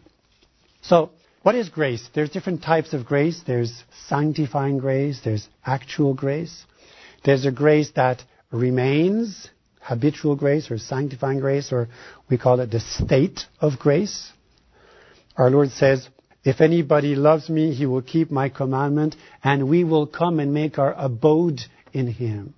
So, 0.82 1.10
what 1.44 1.54
is 1.54 1.68
grace? 1.68 2.08
There's 2.14 2.30
different 2.30 2.62
types 2.62 2.94
of 2.94 3.04
grace. 3.04 3.42
There's 3.46 3.84
sanctifying 4.08 4.78
grace, 4.78 5.20
there's 5.22 5.46
actual 5.64 6.14
grace. 6.14 6.64
There's 7.22 7.44
a 7.44 7.52
grace 7.52 7.90
that 7.96 8.22
remains, 8.50 9.50
habitual 9.78 10.36
grace 10.36 10.70
or 10.70 10.78
sanctifying 10.78 11.40
grace, 11.40 11.70
or 11.70 11.88
we 12.30 12.38
call 12.38 12.60
it 12.60 12.70
the 12.70 12.80
state 12.80 13.40
of 13.60 13.78
grace. 13.78 14.32
Our 15.36 15.50
Lord 15.50 15.70
says, 15.70 16.08
if 16.44 16.62
anybody 16.62 17.14
loves 17.14 17.50
me, 17.50 17.74
he 17.74 17.84
will 17.84 18.02
keep 18.02 18.30
my 18.30 18.48
commandment, 18.48 19.14
and 19.42 19.68
we 19.68 19.84
will 19.84 20.06
come 20.06 20.40
and 20.40 20.54
make 20.54 20.78
our 20.78 20.94
abode 20.94 21.60
in 21.92 22.06
him. 22.06 22.54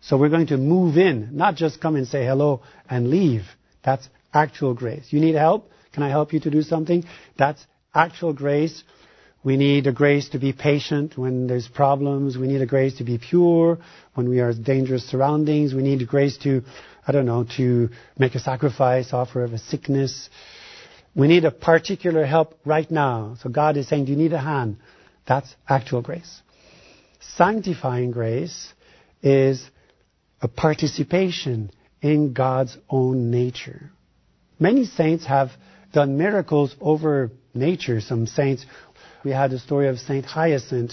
So 0.00 0.16
we're 0.16 0.30
going 0.30 0.46
to 0.46 0.56
move 0.56 0.96
in, 0.96 1.36
not 1.36 1.56
just 1.56 1.78
come 1.78 1.94
and 1.94 2.08
say 2.08 2.24
hello 2.24 2.62
and 2.88 3.10
leave. 3.10 3.42
That's 3.84 4.08
actual 4.32 4.72
grace. 4.72 5.08
You 5.10 5.20
need 5.20 5.34
help? 5.34 5.70
Can 5.92 6.02
I 6.02 6.08
help 6.08 6.32
you 6.32 6.40
to 6.40 6.50
do 6.50 6.62
something? 6.62 7.04
That's 7.36 7.66
actual 7.94 8.32
grace. 8.32 8.82
We 9.42 9.56
need 9.56 9.86
a 9.86 9.92
grace 9.92 10.28
to 10.30 10.38
be 10.38 10.52
patient 10.52 11.16
when 11.16 11.46
there's 11.46 11.66
problems. 11.66 12.36
We 12.36 12.46
need 12.46 12.60
a 12.60 12.66
grace 12.66 12.98
to 12.98 13.04
be 13.04 13.18
pure 13.18 13.78
when 14.14 14.28
we 14.28 14.40
are 14.40 14.50
in 14.50 14.62
dangerous 14.62 15.04
surroundings. 15.04 15.72
We 15.72 15.82
need 15.82 16.02
a 16.02 16.06
grace 16.06 16.36
to, 16.38 16.62
I 17.06 17.12
don't 17.12 17.26
know, 17.26 17.46
to 17.56 17.88
make 18.18 18.34
a 18.34 18.38
sacrifice, 18.38 19.12
offer 19.12 19.42
of 19.42 19.54
a 19.54 19.58
sickness. 19.58 20.28
We 21.14 21.26
need 21.26 21.44
a 21.44 21.50
particular 21.50 22.26
help 22.26 22.58
right 22.66 22.90
now. 22.90 23.36
So 23.40 23.48
God 23.48 23.76
is 23.78 23.88
saying, 23.88 24.04
do 24.04 24.12
you 24.12 24.18
need 24.18 24.34
a 24.34 24.38
hand? 24.38 24.76
That's 25.26 25.54
actual 25.68 26.02
grace. 26.02 26.42
Sanctifying 27.36 28.10
grace 28.10 28.72
is 29.22 29.64
a 30.42 30.48
participation 30.48 31.70
in 32.02 32.32
God's 32.32 32.76
own 32.88 33.30
nature. 33.30 33.90
Many 34.58 34.84
saints 34.84 35.24
have 35.26 35.50
done 35.92 36.18
miracles 36.18 36.74
over 36.80 37.30
nature. 37.54 38.00
Some 38.00 38.26
saints, 38.26 38.66
we 39.24 39.30
had 39.30 39.50
the 39.50 39.58
story 39.58 39.88
of 39.88 39.98
Saint 39.98 40.24
Hyacinth 40.24 40.92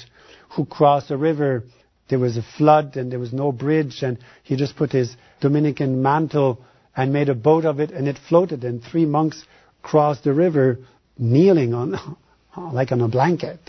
who 0.56 0.66
crossed 0.66 1.12
a 1.12 1.18
river 1.18 1.64
there 2.10 2.20
was 2.20 2.38
a 2.38 2.44
flood 2.58 2.96
and 2.96 3.12
there 3.12 3.20
was 3.20 3.34
no 3.34 3.52
bridge 3.52 4.02
and 4.02 4.18
he 4.44 4.56
just 4.56 4.76
put 4.76 4.92
his 4.92 5.16
Dominican 5.42 6.02
mantle 6.02 6.60
and 6.96 7.12
made 7.12 7.30
a 7.30 7.36
boat 7.36 7.66
of 7.66 7.80
it 7.80 7.92
and 7.92 8.08
it 8.08 8.18
floated 8.30 8.64
and 8.64 8.82
three 8.82 9.06
monks 9.06 9.44
crossed 9.82 10.24
the 10.24 10.34
river 10.34 10.80
kneeling 11.18 11.74
on, 11.74 12.18
like 12.74 12.92
on 12.92 13.02
a 13.02 13.08
blanket. 13.08 13.60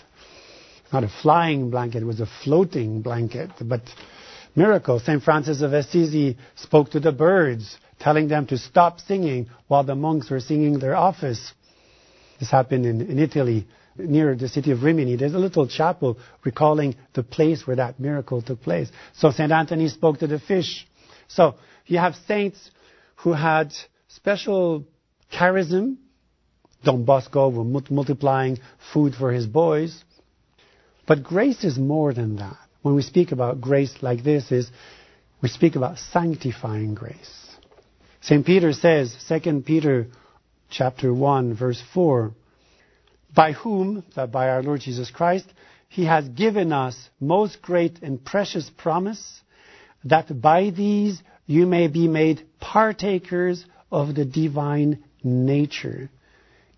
Not 0.93 1.05
a 1.05 1.09
flying 1.09 1.71
blanket, 1.71 2.03
it 2.03 2.07
was 2.07 2.21
a 2.21 2.29
floating 2.45 3.03
blanket, 3.03 3.51
but 3.61 3.83
miracle. 4.55 5.01
St. 5.01 5.23
Francis 5.23 5.61
of 5.61 5.73
Assisi 5.73 6.39
spoke 6.55 6.91
to 6.93 7.01
the 7.01 7.13
birds, 7.13 7.77
telling 8.01 8.29
them 8.29 8.47
to 8.47 8.57
stop 8.57 9.01
singing 9.01 9.49
while 9.67 9.85
the 9.85 9.95
monks 9.95 10.31
were 10.31 10.41
singing 10.41 10.79
their 10.79 10.97
office. 10.97 11.53
This 12.39 12.51
happened 12.51 12.87
in, 12.87 13.19
Italy 13.19 13.67
near 13.97 14.35
the 14.37 14.49
city 14.49 14.71
of 14.71 14.83
Rimini, 14.83 15.17
there's 15.17 15.35
a 15.35 15.39
little 15.39 15.67
chapel 15.67 16.19
recalling 16.45 16.95
the 17.15 17.23
place 17.23 17.67
where 17.67 17.77
that 17.77 17.99
miracle 17.99 18.41
took 18.41 18.63
place. 18.63 18.91
So 19.15 19.31
St. 19.31 19.51
Anthony 19.51 19.89
spoke 19.89 20.19
to 20.21 20.27
the 20.27 20.39
fish. 20.39 20.87
So 21.27 21.57
you 21.87 21.99
have 21.99 22.15
saints 22.27 22.71
who 23.17 23.33
had 23.33 23.75
special 24.09 24.85
charism. 25.33 25.97
Don 26.85 27.05
Bosco 27.05 27.49
was 27.49 27.91
multiplying 27.91 28.59
food 28.93 29.15
for 29.15 29.33
his 29.33 29.47
boys. 29.47 30.05
But 31.07 31.25
grace 31.25 31.65
is 31.65 31.79
more 31.79 32.13
than 32.15 32.37
that. 32.37 32.57
When 32.83 32.95
we 32.95 33.03
speak 33.03 33.33
about 33.33 33.61
grace 33.61 33.95
like 34.01 34.23
this 34.23 34.53
is 34.53 34.71
we 35.43 35.49
speak 35.49 35.75
about 35.75 35.99
sanctifying 35.99 36.95
grace. 36.95 37.49
St. 38.21 38.45
Peter 38.45 38.73
says, 38.73 39.15
2 39.29 39.63
Peter 39.63 40.09
chapter 40.71 41.13
1 41.13 41.55
verse 41.55 41.83
4, 41.95 42.33
by 43.35 43.53
whom, 43.53 44.05
that 44.17 44.33
by 44.33 44.49
our 44.49 44.63
Lord 44.63 44.81
Jesus 44.81 45.11
Christ, 45.11 45.47
he 45.89 46.05
has 46.05 46.29
given 46.29 46.73
us 46.73 47.09
most 47.21 47.63
great 47.63 48.03
and 48.03 48.25
precious 48.25 48.71
promise, 48.77 49.41
that 50.05 50.41
by 50.41 50.71
these 50.71 51.23
you 51.47 51.67
may 51.67 51.89
be 51.89 52.09
made 52.09 52.47
partakers 52.61 53.65
of 53.91 54.15
the 54.15 54.25
divine 54.25 55.03
nature. 55.23 56.11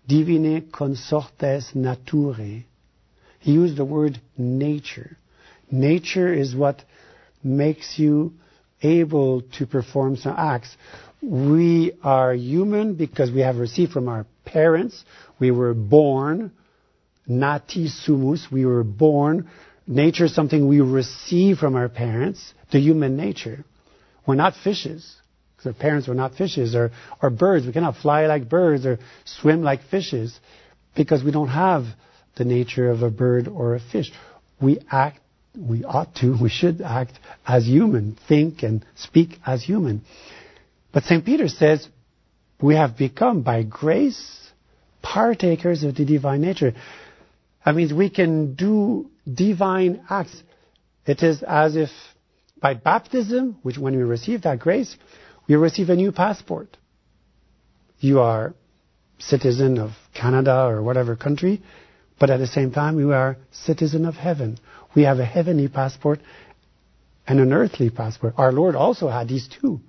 Divinae 0.07 0.61
consortes 0.71 1.73
naturae. 1.75 2.63
He 3.39 3.51
used 3.51 3.77
the 3.77 3.85
word 3.85 4.19
nature. 4.37 5.17
Nature 5.69 6.33
is 6.33 6.55
what 6.55 6.83
makes 7.43 7.97
you 7.97 8.33
able 8.81 9.41
to 9.57 9.65
perform 9.65 10.17
some 10.17 10.35
acts. 10.37 10.75
We 11.21 11.93
are 12.03 12.33
human 12.33 12.95
because 12.95 13.31
we 13.31 13.41
have 13.41 13.57
received 13.57 13.91
from 13.91 14.07
our 14.07 14.25
parents. 14.45 15.03
We 15.39 15.51
were 15.51 15.73
born. 15.73 16.51
Nati 17.27 17.87
sumus. 17.87 18.47
We 18.51 18.65
were 18.65 18.83
born. 18.83 19.49
Nature 19.87 20.25
is 20.25 20.35
something 20.35 20.67
we 20.67 20.81
receive 20.81 21.57
from 21.57 21.75
our 21.75 21.89
parents. 21.89 22.53
The 22.71 22.79
human 22.79 23.17
nature. 23.17 23.63
We're 24.25 24.35
not 24.35 24.55
fishes. 24.55 25.15
Our 25.65 25.73
parents 25.73 26.07
were 26.07 26.15
not 26.15 26.33
fishes 26.35 26.73
or, 26.75 26.91
or 27.21 27.29
birds. 27.29 27.65
We 27.67 27.71
cannot 27.73 27.97
fly 27.97 28.25
like 28.25 28.49
birds 28.49 28.85
or 28.85 28.97
swim 29.25 29.61
like 29.61 29.83
fishes 29.83 30.39
because 30.95 31.23
we 31.23 31.31
don't 31.31 31.49
have 31.49 31.85
the 32.35 32.45
nature 32.45 32.89
of 32.89 33.03
a 33.03 33.11
bird 33.11 33.47
or 33.47 33.75
a 33.75 33.79
fish. 33.79 34.11
We 34.59 34.79
act, 34.91 35.19
we 35.57 35.83
ought 35.83 36.15
to, 36.15 36.37
we 36.41 36.49
should 36.49 36.81
act 36.81 37.13
as 37.45 37.65
human, 37.65 38.17
think 38.27 38.63
and 38.63 38.85
speak 38.95 39.37
as 39.45 39.63
human. 39.63 40.01
But 40.93 41.03
St. 41.03 41.25
Peter 41.25 41.47
says, 41.47 41.87
we 42.61 42.75
have 42.75 42.97
become 42.97 43.41
by 43.41 43.63
grace 43.63 44.51
partakers 45.01 45.83
of 45.83 45.95
the 45.95 46.05
divine 46.05 46.41
nature. 46.41 46.73
That 47.65 47.75
means 47.75 47.93
we 47.93 48.09
can 48.09 48.53
do 48.55 49.09
divine 49.31 50.03
acts. 50.09 50.41
It 51.05 51.23
is 51.23 51.43
as 51.43 51.75
if 51.75 51.89
by 52.61 52.75
baptism, 52.75 53.57
which 53.63 53.77
when 53.77 53.95
we 53.95 54.03
receive 54.03 54.43
that 54.43 54.59
grace, 54.59 54.95
we 55.47 55.55
receive 55.55 55.89
a 55.89 55.95
new 55.95 56.11
passport. 56.11 56.77
You 57.99 58.19
are 58.19 58.53
citizen 59.17 59.77
of 59.79 59.91
Canada 60.13 60.65
or 60.65 60.81
whatever 60.81 61.15
country, 61.15 61.61
but 62.19 62.29
at 62.29 62.37
the 62.37 62.47
same 62.47 62.71
time 62.71 62.99
you 62.99 63.13
are 63.13 63.37
citizen 63.51 64.05
of 64.05 64.15
heaven. 64.15 64.59
We 64.95 65.03
have 65.03 65.19
a 65.19 65.25
heavenly 65.25 65.67
passport 65.67 66.19
and 67.27 67.39
an 67.39 67.53
earthly 67.53 67.89
passport. 67.89 68.33
Our 68.37 68.51
Lord 68.51 68.75
also 68.75 69.07
had 69.07 69.27
these 69.27 69.47
two. 69.47 69.79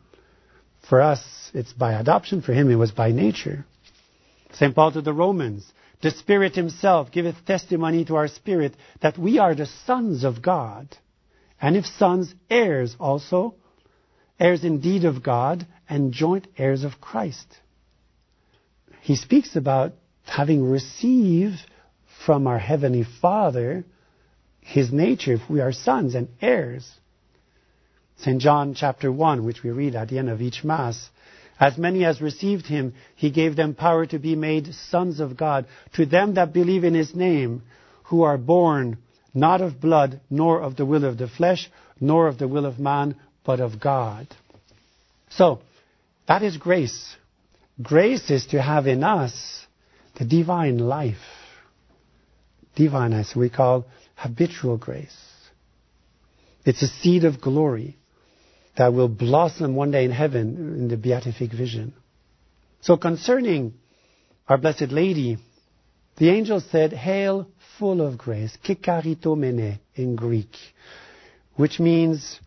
For 0.88 1.01
us, 1.01 1.51
it's 1.55 1.73
by 1.73 1.93
adoption. 1.93 2.43
For 2.43 2.53
him, 2.53 2.71
it 2.71 2.77
was 2.77 2.93
by 2.93 3.12
nature. 3.12 3.65
St. 4.53 4.75
Paul 4.75 4.93
to 4.93 5.01
the 5.01 5.12
Romans, 5.12 5.71
the 6.03 6.11
Spirit 6.11 6.55
himself 6.55 7.11
giveth 7.11 7.45
testimony 7.47 8.05
to 8.05 8.17
our 8.17 8.29
spirit 8.29 8.75
that 9.01 9.17
we 9.17 9.38
are 9.38 9.55
the 9.55 9.67
sons 9.67 10.25
of 10.25 10.43
God. 10.43 10.88
And 11.61 11.77
if 11.77 11.87
sons, 11.87 12.35
heirs 12.51 12.97
also, 12.99 13.55
heirs 14.38 14.65
indeed 14.65 15.05
of 15.05 15.23
God, 15.23 15.67
and 15.88 16.12
joint 16.12 16.49
heirs 16.59 16.85
of 16.85 17.01
Christ. 17.01 17.47
He 19.01 19.17
speaks 19.17 19.57
about 19.57 19.93
having 20.25 20.65
received 20.65 21.59
from 22.25 22.47
our 22.47 22.59
Heavenly 22.59 23.05
Father 23.21 23.85
His 24.62 24.92
nature, 24.92 25.35
if 25.35 25.51
we 25.51 25.61
are 25.61 25.72
sons 25.72 26.14
and 26.14 26.29
heirs. 26.40 26.90
St. 28.16 28.40
John 28.40 28.75
chapter 28.75 29.11
1, 29.11 29.44
which 29.44 29.62
we 29.62 29.70
read 29.70 29.96
at 29.96 30.09
the 30.09 30.18
end 30.18 30.31
of 30.31 30.40
each 30.40 30.64
Mass, 30.64 31.11
as 31.59 31.77
many 31.77 32.05
as 32.05 32.20
received 32.20 32.66
him, 32.66 32.94
he 33.14 33.31
gave 33.31 33.57
them 33.57 33.75
power 33.75 34.07
to 34.07 34.18
be 34.18 34.35
made 34.35 34.75
sons 34.75 35.20
of 35.20 35.37
God, 35.37 35.66
to 35.94 36.07
them 36.07 36.35
that 36.35 36.53
believe 36.53 36.85
in 36.85 36.94
his 36.94 37.14
name, 37.14 37.62
who 38.05 38.22
are 38.22 38.38
born 38.38 38.98
not 39.35 39.61
of 39.61 39.81
blood, 39.81 40.20
nor 40.31 40.61
of 40.61 40.77
the 40.77 40.87
will 40.87 41.05
of 41.05 41.18
the 41.18 41.29
flesh, 41.29 41.70
nor 42.01 42.29
of 42.29 42.38
the 42.38 42.48
will 42.48 42.66
of 42.66 42.79
man, 42.79 43.16
but 43.44 43.61
of 43.61 43.81
God. 43.81 44.27
So, 45.31 45.61
that 46.29 46.42
is 46.42 46.57
grace. 46.57 47.16
Grace 47.81 48.31
is 48.31 48.46
to 48.46 48.61
have 48.61 48.87
in 48.87 49.03
us 49.03 49.66
the 50.16 50.25
divine 50.25 50.79
life. 50.79 51.16
Divine, 52.75 53.12
as 53.12 53.35
we 53.35 53.51
call 53.51 53.87
habitual 54.14 54.77
grace. 54.77 55.16
It's 56.64 56.83
a 56.83 56.87
seed 56.87 57.25
of 57.25 57.40
glory 57.40 57.96
that 58.77 58.92
will 58.92 59.09
blossom 59.09 59.75
one 59.75 59.90
day 59.90 60.05
in 60.05 60.11
heaven 60.11 60.77
in 60.79 60.88
the 60.88 60.96
beatific 60.96 61.53
vision. 61.53 61.94
So 62.81 62.96
concerning 62.96 63.75
our 64.48 64.59
Blessed 64.59 64.90
Lady, 64.90 65.38
the 66.16 66.31
angel 66.31 66.61
said, 66.61 66.92
Hail, 66.92 67.48
full 67.79 68.01
of 68.01 68.18
grace, 68.18 68.57
kecharitomene 68.64 69.79
in 69.94 70.16
Greek, 70.16 70.57
which 71.57 71.81
means 71.81 72.40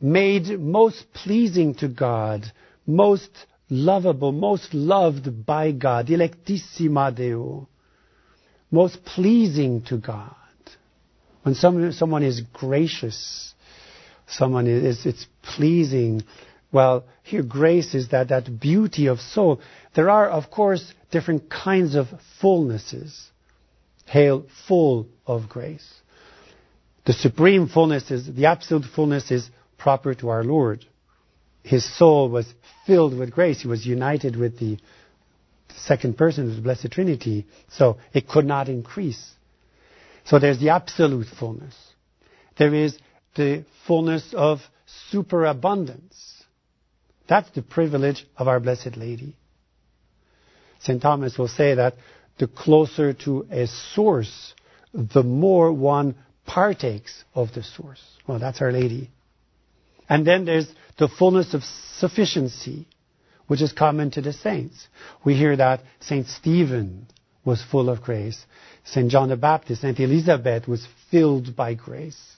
made 0.00 0.58
most 0.58 1.12
pleasing 1.12 1.74
to 1.76 1.88
God, 1.88 2.50
most 2.86 3.30
lovable, 3.68 4.32
most 4.32 4.72
loved 4.72 5.46
by 5.46 5.72
God, 5.72 6.08
electissima 6.08 7.14
Deo, 7.14 7.68
most 8.70 9.04
pleasing 9.04 9.82
to 9.82 9.98
God. 9.98 10.34
When 11.42 11.54
some, 11.54 11.92
someone 11.92 12.22
is 12.22 12.42
gracious, 12.52 13.54
someone 14.26 14.66
is, 14.66 15.06
it's 15.06 15.26
pleasing. 15.42 16.22
Well, 16.72 17.04
here 17.22 17.42
grace 17.42 17.94
is 17.94 18.08
that, 18.08 18.28
that 18.28 18.60
beauty 18.60 19.06
of 19.06 19.20
soul. 19.20 19.60
There 19.94 20.10
are, 20.10 20.28
of 20.28 20.50
course, 20.50 20.92
different 21.10 21.50
kinds 21.50 21.94
of 21.94 22.08
fullnesses. 22.42 23.28
Hail 24.06 24.46
full 24.66 25.06
of 25.26 25.48
grace. 25.48 25.88
The 27.06 27.12
supreme 27.12 27.68
fullness 27.68 28.10
is, 28.10 28.26
the 28.26 28.46
absolute 28.46 28.84
fullness 28.84 29.30
is 29.30 29.48
proper 29.78 30.14
to 30.14 30.28
our 30.28 30.44
Lord. 30.44 30.84
His 31.62 31.84
soul 31.96 32.28
was 32.28 32.52
filled 32.86 33.16
with 33.16 33.30
grace. 33.30 33.62
He 33.62 33.68
was 33.68 33.86
united 33.86 34.36
with 34.36 34.58
the 34.58 34.78
second 35.76 36.18
person 36.18 36.48
of 36.48 36.56
the 36.56 36.62
Blessed 36.62 36.90
Trinity. 36.90 37.46
So 37.70 37.98
it 38.12 38.28
could 38.28 38.44
not 38.44 38.68
increase. 38.68 39.34
So 40.30 40.38
there's 40.38 40.60
the 40.60 40.68
absolute 40.68 41.26
fullness. 41.26 41.74
There 42.56 42.72
is 42.72 42.96
the 43.34 43.64
fullness 43.84 44.32
of 44.32 44.60
superabundance. 45.10 46.44
That's 47.28 47.50
the 47.50 47.62
privilege 47.62 48.24
of 48.36 48.46
our 48.46 48.60
Blessed 48.60 48.96
Lady. 48.96 49.34
St. 50.78 51.02
Thomas 51.02 51.36
will 51.36 51.48
say 51.48 51.74
that 51.74 51.94
the 52.38 52.46
closer 52.46 53.12
to 53.24 53.44
a 53.50 53.66
source, 53.66 54.54
the 54.94 55.24
more 55.24 55.72
one 55.72 56.14
partakes 56.46 57.24
of 57.34 57.52
the 57.52 57.64
source. 57.64 58.00
Well, 58.28 58.38
that's 58.38 58.60
Our 58.60 58.70
Lady. 58.70 59.10
And 60.08 60.24
then 60.24 60.44
there's 60.44 60.72
the 60.96 61.08
fullness 61.08 61.54
of 61.54 61.64
sufficiency, 61.64 62.86
which 63.48 63.62
is 63.62 63.72
common 63.72 64.12
to 64.12 64.20
the 64.20 64.32
saints. 64.32 64.86
We 65.24 65.34
hear 65.34 65.56
that 65.56 65.80
St. 65.98 66.28
Stephen 66.28 67.08
was 67.44 67.62
full 67.62 67.88
of 67.88 68.02
grace. 68.02 68.44
St. 68.84 69.10
John 69.10 69.28
the 69.28 69.36
Baptist, 69.36 69.82
St. 69.82 69.98
Elizabeth 69.98 70.68
was 70.68 70.86
filled 71.10 71.56
by 71.56 71.74
grace. 71.74 72.36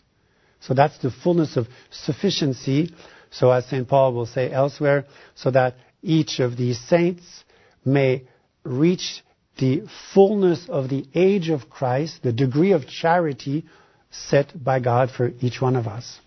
So 0.61 0.75
that's 0.75 0.99
the 0.99 1.11
fullness 1.11 1.57
of 1.57 1.67
sufficiency. 1.91 2.95
So 3.31 3.51
as 3.51 3.67
St. 3.67 3.87
Paul 3.88 4.12
will 4.12 4.27
say 4.27 4.51
elsewhere, 4.51 5.07
so 5.35 5.51
that 5.51 5.75
each 6.03 6.41
of 6.41 6.57
these 6.57 6.79
saints 6.79 7.45
may 7.85 8.25
reach 8.65 9.23
the 9.59 9.83
fullness 10.15 10.69
of 10.69 10.88
the 10.88 11.07
age 11.15 11.49
of 11.49 11.69
Christ, 11.69 12.23
the 12.23 12.33
degree 12.33 12.73
of 12.73 12.87
charity, 12.87 13.65
set 14.11 14.53
by 14.62 14.81
God 14.81 15.11
for 15.11 15.33
each 15.41 15.61
one 15.61 15.77
of 15.77 15.87
us. 15.87 16.21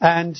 And 0.00 0.36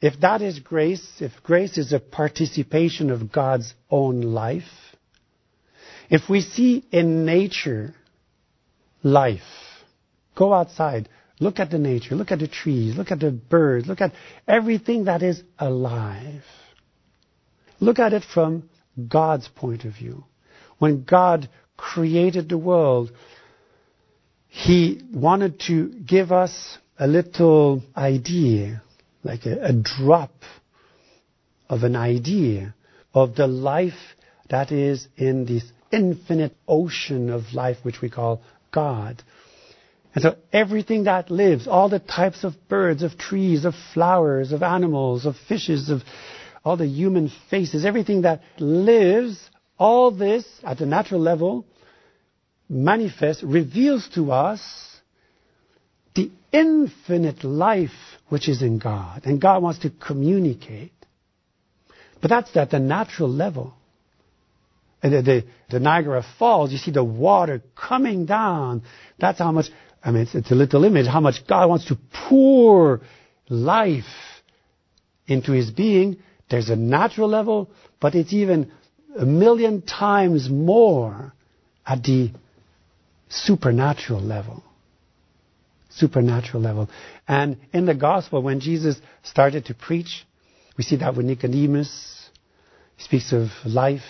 if 0.00 0.20
that 0.20 0.42
is 0.42 0.60
grace, 0.60 1.20
if 1.20 1.32
grace 1.42 1.76
is 1.76 1.92
a 1.92 1.98
participation 1.98 3.10
of 3.10 3.32
God's 3.32 3.74
own 3.90 4.20
life, 4.20 4.87
if 6.10 6.28
we 6.28 6.40
see 6.40 6.84
in 6.90 7.24
nature 7.24 7.94
life, 9.02 9.40
go 10.34 10.52
outside, 10.54 11.08
look 11.40 11.58
at 11.58 11.70
the 11.70 11.78
nature, 11.78 12.14
look 12.14 12.32
at 12.32 12.38
the 12.38 12.48
trees, 12.48 12.96
look 12.96 13.10
at 13.10 13.20
the 13.20 13.30
birds, 13.30 13.86
look 13.86 14.00
at 14.00 14.12
everything 14.46 15.04
that 15.04 15.22
is 15.22 15.42
alive. 15.58 16.44
Look 17.80 17.98
at 17.98 18.12
it 18.12 18.24
from 18.24 18.68
God's 19.08 19.48
point 19.48 19.84
of 19.84 19.94
view. 19.94 20.24
When 20.78 21.04
God 21.04 21.48
created 21.76 22.48
the 22.48 22.58
world, 22.58 23.12
He 24.48 25.02
wanted 25.12 25.60
to 25.66 25.88
give 25.88 26.32
us 26.32 26.78
a 26.98 27.06
little 27.06 27.82
idea, 27.96 28.82
like 29.22 29.46
a, 29.46 29.66
a 29.66 29.72
drop 29.72 30.32
of 31.68 31.84
an 31.84 31.94
idea 31.94 32.74
of 33.14 33.36
the 33.36 33.46
life 33.46 34.16
that 34.50 34.72
is 34.72 35.08
in 35.16 35.44
this 35.44 35.64
infinite 35.90 36.56
ocean 36.66 37.30
of 37.30 37.54
life 37.54 37.78
which 37.82 38.00
we 38.00 38.10
call 38.10 38.42
God. 38.70 39.22
And 40.14 40.22
so 40.22 40.36
everything 40.52 41.04
that 41.04 41.30
lives, 41.30 41.68
all 41.68 41.88
the 41.88 41.98
types 41.98 42.44
of 42.44 42.54
birds, 42.68 43.02
of 43.02 43.18
trees, 43.18 43.64
of 43.64 43.74
flowers, 43.94 44.52
of 44.52 44.62
animals, 44.62 45.26
of 45.26 45.36
fishes, 45.48 45.90
of 45.90 46.02
all 46.64 46.76
the 46.76 46.86
human 46.86 47.30
faces, 47.50 47.84
everything 47.84 48.22
that 48.22 48.42
lives, 48.58 49.38
all 49.78 50.10
this 50.10 50.44
at 50.64 50.78
the 50.78 50.86
natural 50.86 51.20
level 51.20 51.64
manifests, 52.68 53.42
reveals 53.42 54.08
to 54.14 54.32
us 54.32 54.60
the 56.14 56.30
infinite 56.52 57.44
life 57.44 57.90
which 58.28 58.48
is 58.48 58.60
in 58.60 58.78
God. 58.78 59.22
And 59.24 59.40
God 59.40 59.62
wants 59.62 59.80
to 59.80 59.90
communicate. 59.90 60.92
But 62.20 62.28
that's 62.28 62.56
at 62.56 62.70
the 62.70 62.80
natural 62.80 63.28
level. 63.28 63.74
And 65.02 65.12
the, 65.12 65.22
the, 65.22 65.44
the, 65.70 65.80
Niagara 65.80 66.24
Falls, 66.38 66.72
you 66.72 66.78
see 66.78 66.90
the 66.90 67.04
water 67.04 67.62
coming 67.76 68.26
down. 68.26 68.82
That's 69.18 69.38
how 69.38 69.52
much, 69.52 69.66
I 70.02 70.10
mean, 70.10 70.22
it's, 70.22 70.34
it's 70.34 70.50
a 70.50 70.56
little 70.56 70.84
image, 70.84 71.06
how 71.06 71.20
much 71.20 71.46
God 71.46 71.68
wants 71.68 71.86
to 71.86 71.98
pour 72.28 73.00
life 73.48 74.04
into 75.26 75.52
His 75.52 75.70
being. 75.70 76.18
There's 76.50 76.68
a 76.68 76.76
natural 76.76 77.28
level, 77.28 77.70
but 78.00 78.14
it's 78.14 78.32
even 78.32 78.72
a 79.16 79.24
million 79.24 79.82
times 79.82 80.48
more 80.48 81.32
at 81.86 82.02
the 82.02 82.32
supernatural 83.28 84.20
level. 84.20 84.62
Supernatural 85.90 86.62
level. 86.62 86.88
And 87.26 87.58
in 87.72 87.86
the 87.86 87.94
gospel, 87.94 88.42
when 88.42 88.60
Jesus 88.60 89.00
started 89.22 89.66
to 89.66 89.74
preach, 89.74 90.26
we 90.76 90.84
see 90.84 90.96
that 90.96 91.16
with 91.16 91.26
Nicodemus, 91.26 92.30
he 92.96 93.04
speaks 93.04 93.32
of 93.32 93.48
life, 93.64 94.02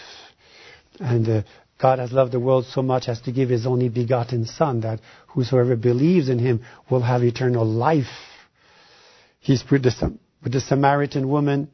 and 1.00 1.28
uh, 1.28 1.42
God 1.80 2.00
has 2.00 2.12
loved 2.12 2.32
the 2.32 2.40
world 2.40 2.66
so 2.66 2.82
much 2.82 3.08
as 3.08 3.20
to 3.22 3.32
give 3.32 3.48
his 3.48 3.66
only 3.66 3.88
begotten 3.88 4.44
Son, 4.44 4.80
that 4.80 5.00
whosoever 5.28 5.76
believes 5.76 6.28
in 6.28 6.38
him 6.38 6.64
will 6.90 7.02
have 7.02 7.22
eternal 7.22 7.64
life. 7.64 8.06
He's 9.38 9.62
with 9.70 9.84
the, 9.84 10.18
with 10.42 10.52
the 10.52 10.60
Samaritan 10.60 11.28
woman, 11.28 11.70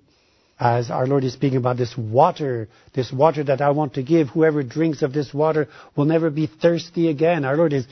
as 0.61 0.91
our 0.91 1.07
Lord 1.07 1.25
is 1.25 1.33
speaking 1.33 1.59
about 1.59 1.79
this 1.79 1.97
water, 1.97 2.69
this 2.95 3.11
water 3.11 3.43
that 3.45 3.61
I 3.61 3.71
want 3.71 3.95
to 3.95 4.03
give, 4.03 4.29
whoever 4.29 4.63
drinks 4.63 5.03
of 5.03 5.13
this 5.13 5.35
water 5.35 5.69
will 5.97 6.05
never 6.05 6.31
be 6.31 6.47
thirsty 6.47 7.09
again. 7.09 7.45
Our 7.45 7.57
Lord 7.57 7.73
is 7.73 7.87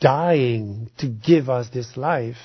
dying 0.00 0.90
to 0.98 1.06
give 1.06 1.48
us 1.48 1.68
this 1.70 1.96
life. 1.96 2.36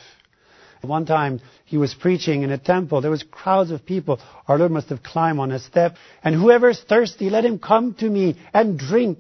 One 0.84 1.06
time 1.06 1.40
he 1.64 1.78
was 1.78 1.94
preaching 1.94 2.42
in 2.44 2.52
a 2.52 2.58
temple. 2.58 3.00
There 3.00 3.10
was 3.10 3.24
crowds 3.24 3.72
of 3.72 3.86
people. 3.86 4.20
Our 4.50 4.58
Lord 4.58 4.72
must 4.72 4.90
have 4.90 5.02
climbed 5.02 5.40
on 5.40 5.52
a 5.52 5.60
step. 5.60 5.96
And 6.24 6.36
whoever 6.36 6.70
is 6.70 6.82
thirsty, 6.82 7.30
let 7.30 7.46
him 7.46 7.58
come 7.58 7.94
to 7.96 8.10
me 8.10 8.38
and 8.54 8.78
drink. 8.78 9.20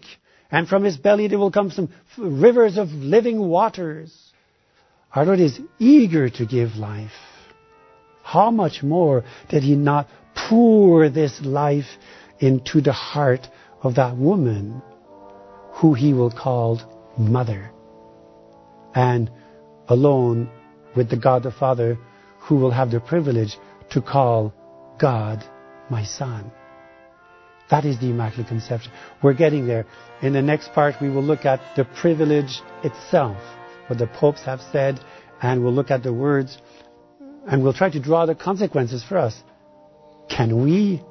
And 0.52 0.68
from 0.68 0.84
his 0.84 0.98
belly 0.98 1.30
there 1.30 1.40
will 1.40 1.52
come 1.52 1.72
some 1.72 1.90
rivers 2.18 2.78
of 2.78 2.90
living 2.90 3.40
waters. 3.40 4.14
Our 5.16 5.26
Lord 5.26 5.40
is 5.40 5.58
eager 5.80 6.30
to 6.30 6.46
give 6.46 6.76
life. 6.76 7.12
How 8.24 8.52
much 8.52 8.84
more 8.84 9.24
did 9.50 9.64
he 9.64 9.76
not 9.76 10.10
pour 10.36 11.10
this 11.10 11.40
life 11.42 11.88
into 12.40 12.82
the 12.82 12.92
heart 12.92 13.48
of 13.82 13.96
that 13.96 14.18
woman 14.18 14.82
who 15.76 15.94
he 15.94 16.14
will 16.14 16.32
call 16.32 16.82
mother? 17.18 17.72
And 18.94 19.32
alone 19.88 20.50
with 20.96 21.10
the 21.10 21.18
God 21.18 21.44
the 21.44 21.52
Father 21.52 21.98
who 22.40 22.56
will 22.56 22.72
have 22.72 22.92
the 22.92 23.00
privilege 23.00 23.58
to 23.92 24.02
call 24.02 24.54
God 25.00 25.44
my 25.90 26.04
son. 26.04 26.52
That 27.70 27.86
is 27.86 28.00
the 28.00 28.10
Immaculate 28.10 28.48
Conception. 28.48 28.92
We're 29.22 29.34
getting 29.34 29.66
there. 29.66 29.86
In 30.22 30.34
the 30.34 30.42
next 30.42 30.74
part, 30.74 30.96
we 31.02 31.10
will 31.10 31.24
look 31.24 31.46
at 31.46 31.62
the 31.76 31.86
privilege 31.86 32.62
itself, 32.84 33.38
what 33.88 34.00
the 34.00 34.08
popes 34.08 34.44
have 34.44 34.62
said, 34.72 35.00
and 35.42 35.64
we'll 35.64 35.74
look 35.74 35.92
at 35.92 36.04
the 36.04 36.14
words 36.14 36.58
and 37.48 37.64
we'll 37.64 37.74
try 37.74 37.90
to 37.90 38.00
draw 38.00 38.26
the 38.26 38.36
consequences 38.36 39.04
for 39.04 39.18
us. 39.18 39.42
Can 40.30 40.64
we, 40.64 41.02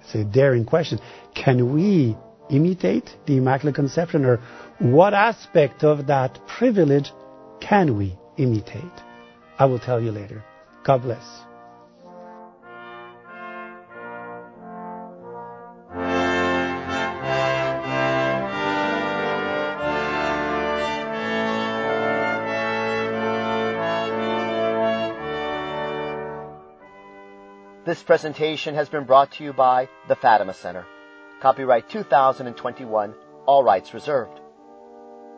it's 0.00 0.14
a 0.14 0.24
daring 0.24 0.64
question, 0.64 0.98
can 1.34 1.74
we 1.74 2.16
imitate 2.50 3.10
the 3.26 3.36
Immaculate 3.38 3.74
Conception 3.74 4.24
or 4.24 4.40
what 4.78 5.14
aspect 5.14 5.84
of 5.84 6.06
that 6.06 6.38
privilege 6.46 7.10
can 7.60 7.96
we 7.96 8.16
imitate? 8.36 9.02
I 9.58 9.66
will 9.66 9.78
tell 9.78 10.00
you 10.00 10.12
later. 10.12 10.44
God 10.82 11.02
bless. 11.02 11.44
This 27.84 28.02
presentation 28.02 28.74
has 28.76 28.88
been 28.88 29.04
brought 29.04 29.32
to 29.32 29.44
you 29.44 29.52
by 29.52 29.88
the 30.08 30.16
Fatima 30.16 30.54
Center. 30.54 30.86
Copyright 31.40 31.90
2021, 31.90 33.14
all 33.46 33.62
rights 33.62 33.92
reserved. 33.92 34.40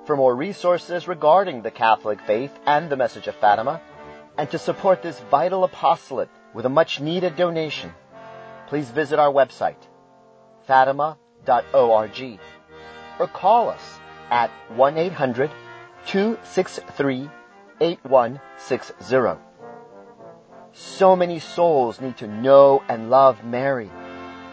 For 0.06 0.16
more 0.16 0.36
resources 0.36 1.08
regarding 1.08 1.62
the 1.62 1.72
Catholic 1.72 2.20
faith 2.20 2.52
and 2.64 2.88
the 2.88 2.96
message 2.96 3.26
of 3.26 3.34
Fatima, 3.34 3.80
and 4.38 4.48
to 4.52 4.58
support 4.58 5.02
this 5.02 5.18
vital 5.32 5.64
apostolate 5.64 6.28
with 6.54 6.64
a 6.64 6.68
much 6.68 7.00
needed 7.00 7.34
donation, 7.34 7.92
please 8.68 8.88
visit 8.88 9.18
our 9.18 9.32
website, 9.32 9.82
fatima.org, 10.68 12.38
or 13.18 13.26
call 13.26 13.68
us 13.68 13.98
at 14.30 14.50
1 14.76 14.96
800 14.96 15.50
263 16.06 17.28
8160. 17.80 19.42
So 20.72 21.16
many 21.16 21.40
souls 21.40 22.00
need 22.00 22.18
to 22.18 22.28
know 22.28 22.80
and 22.88 23.10
love 23.10 23.42
Mary 23.42 23.90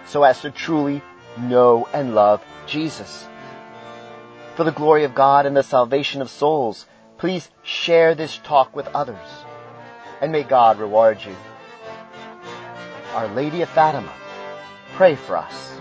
so 0.07 0.23
as 0.23 0.41
to 0.41 0.49
truly 0.49 1.03
know 1.37 1.87
and 1.93 2.15
love 2.15 2.43
Jesus. 2.65 3.27
For 4.55 4.63
the 4.63 4.71
glory 4.71 5.03
of 5.03 5.15
God 5.15 5.45
and 5.45 5.57
the 5.57 5.63
salvation 5.63 6.21
of 6.21 6.29
souls, 6.29 6.85
please 7.17 7.49
share 7.63 8.13
this 8.13 8.37
talk 8.43 8.75
with 8.75 8.87
others. 8.89 9.17
And 10.21 10.31
may 10.31 10.43
God 10.43 10.77
reward 10.77 11.17
you. 11.25 11.35
Our 13.13 13.27
Lady 13.29 13.61
of 13.63 13.69
Fatima, 13.69 14.13
pray 14.93 15.15
for 15.15 15.37
us. 15.37 15.77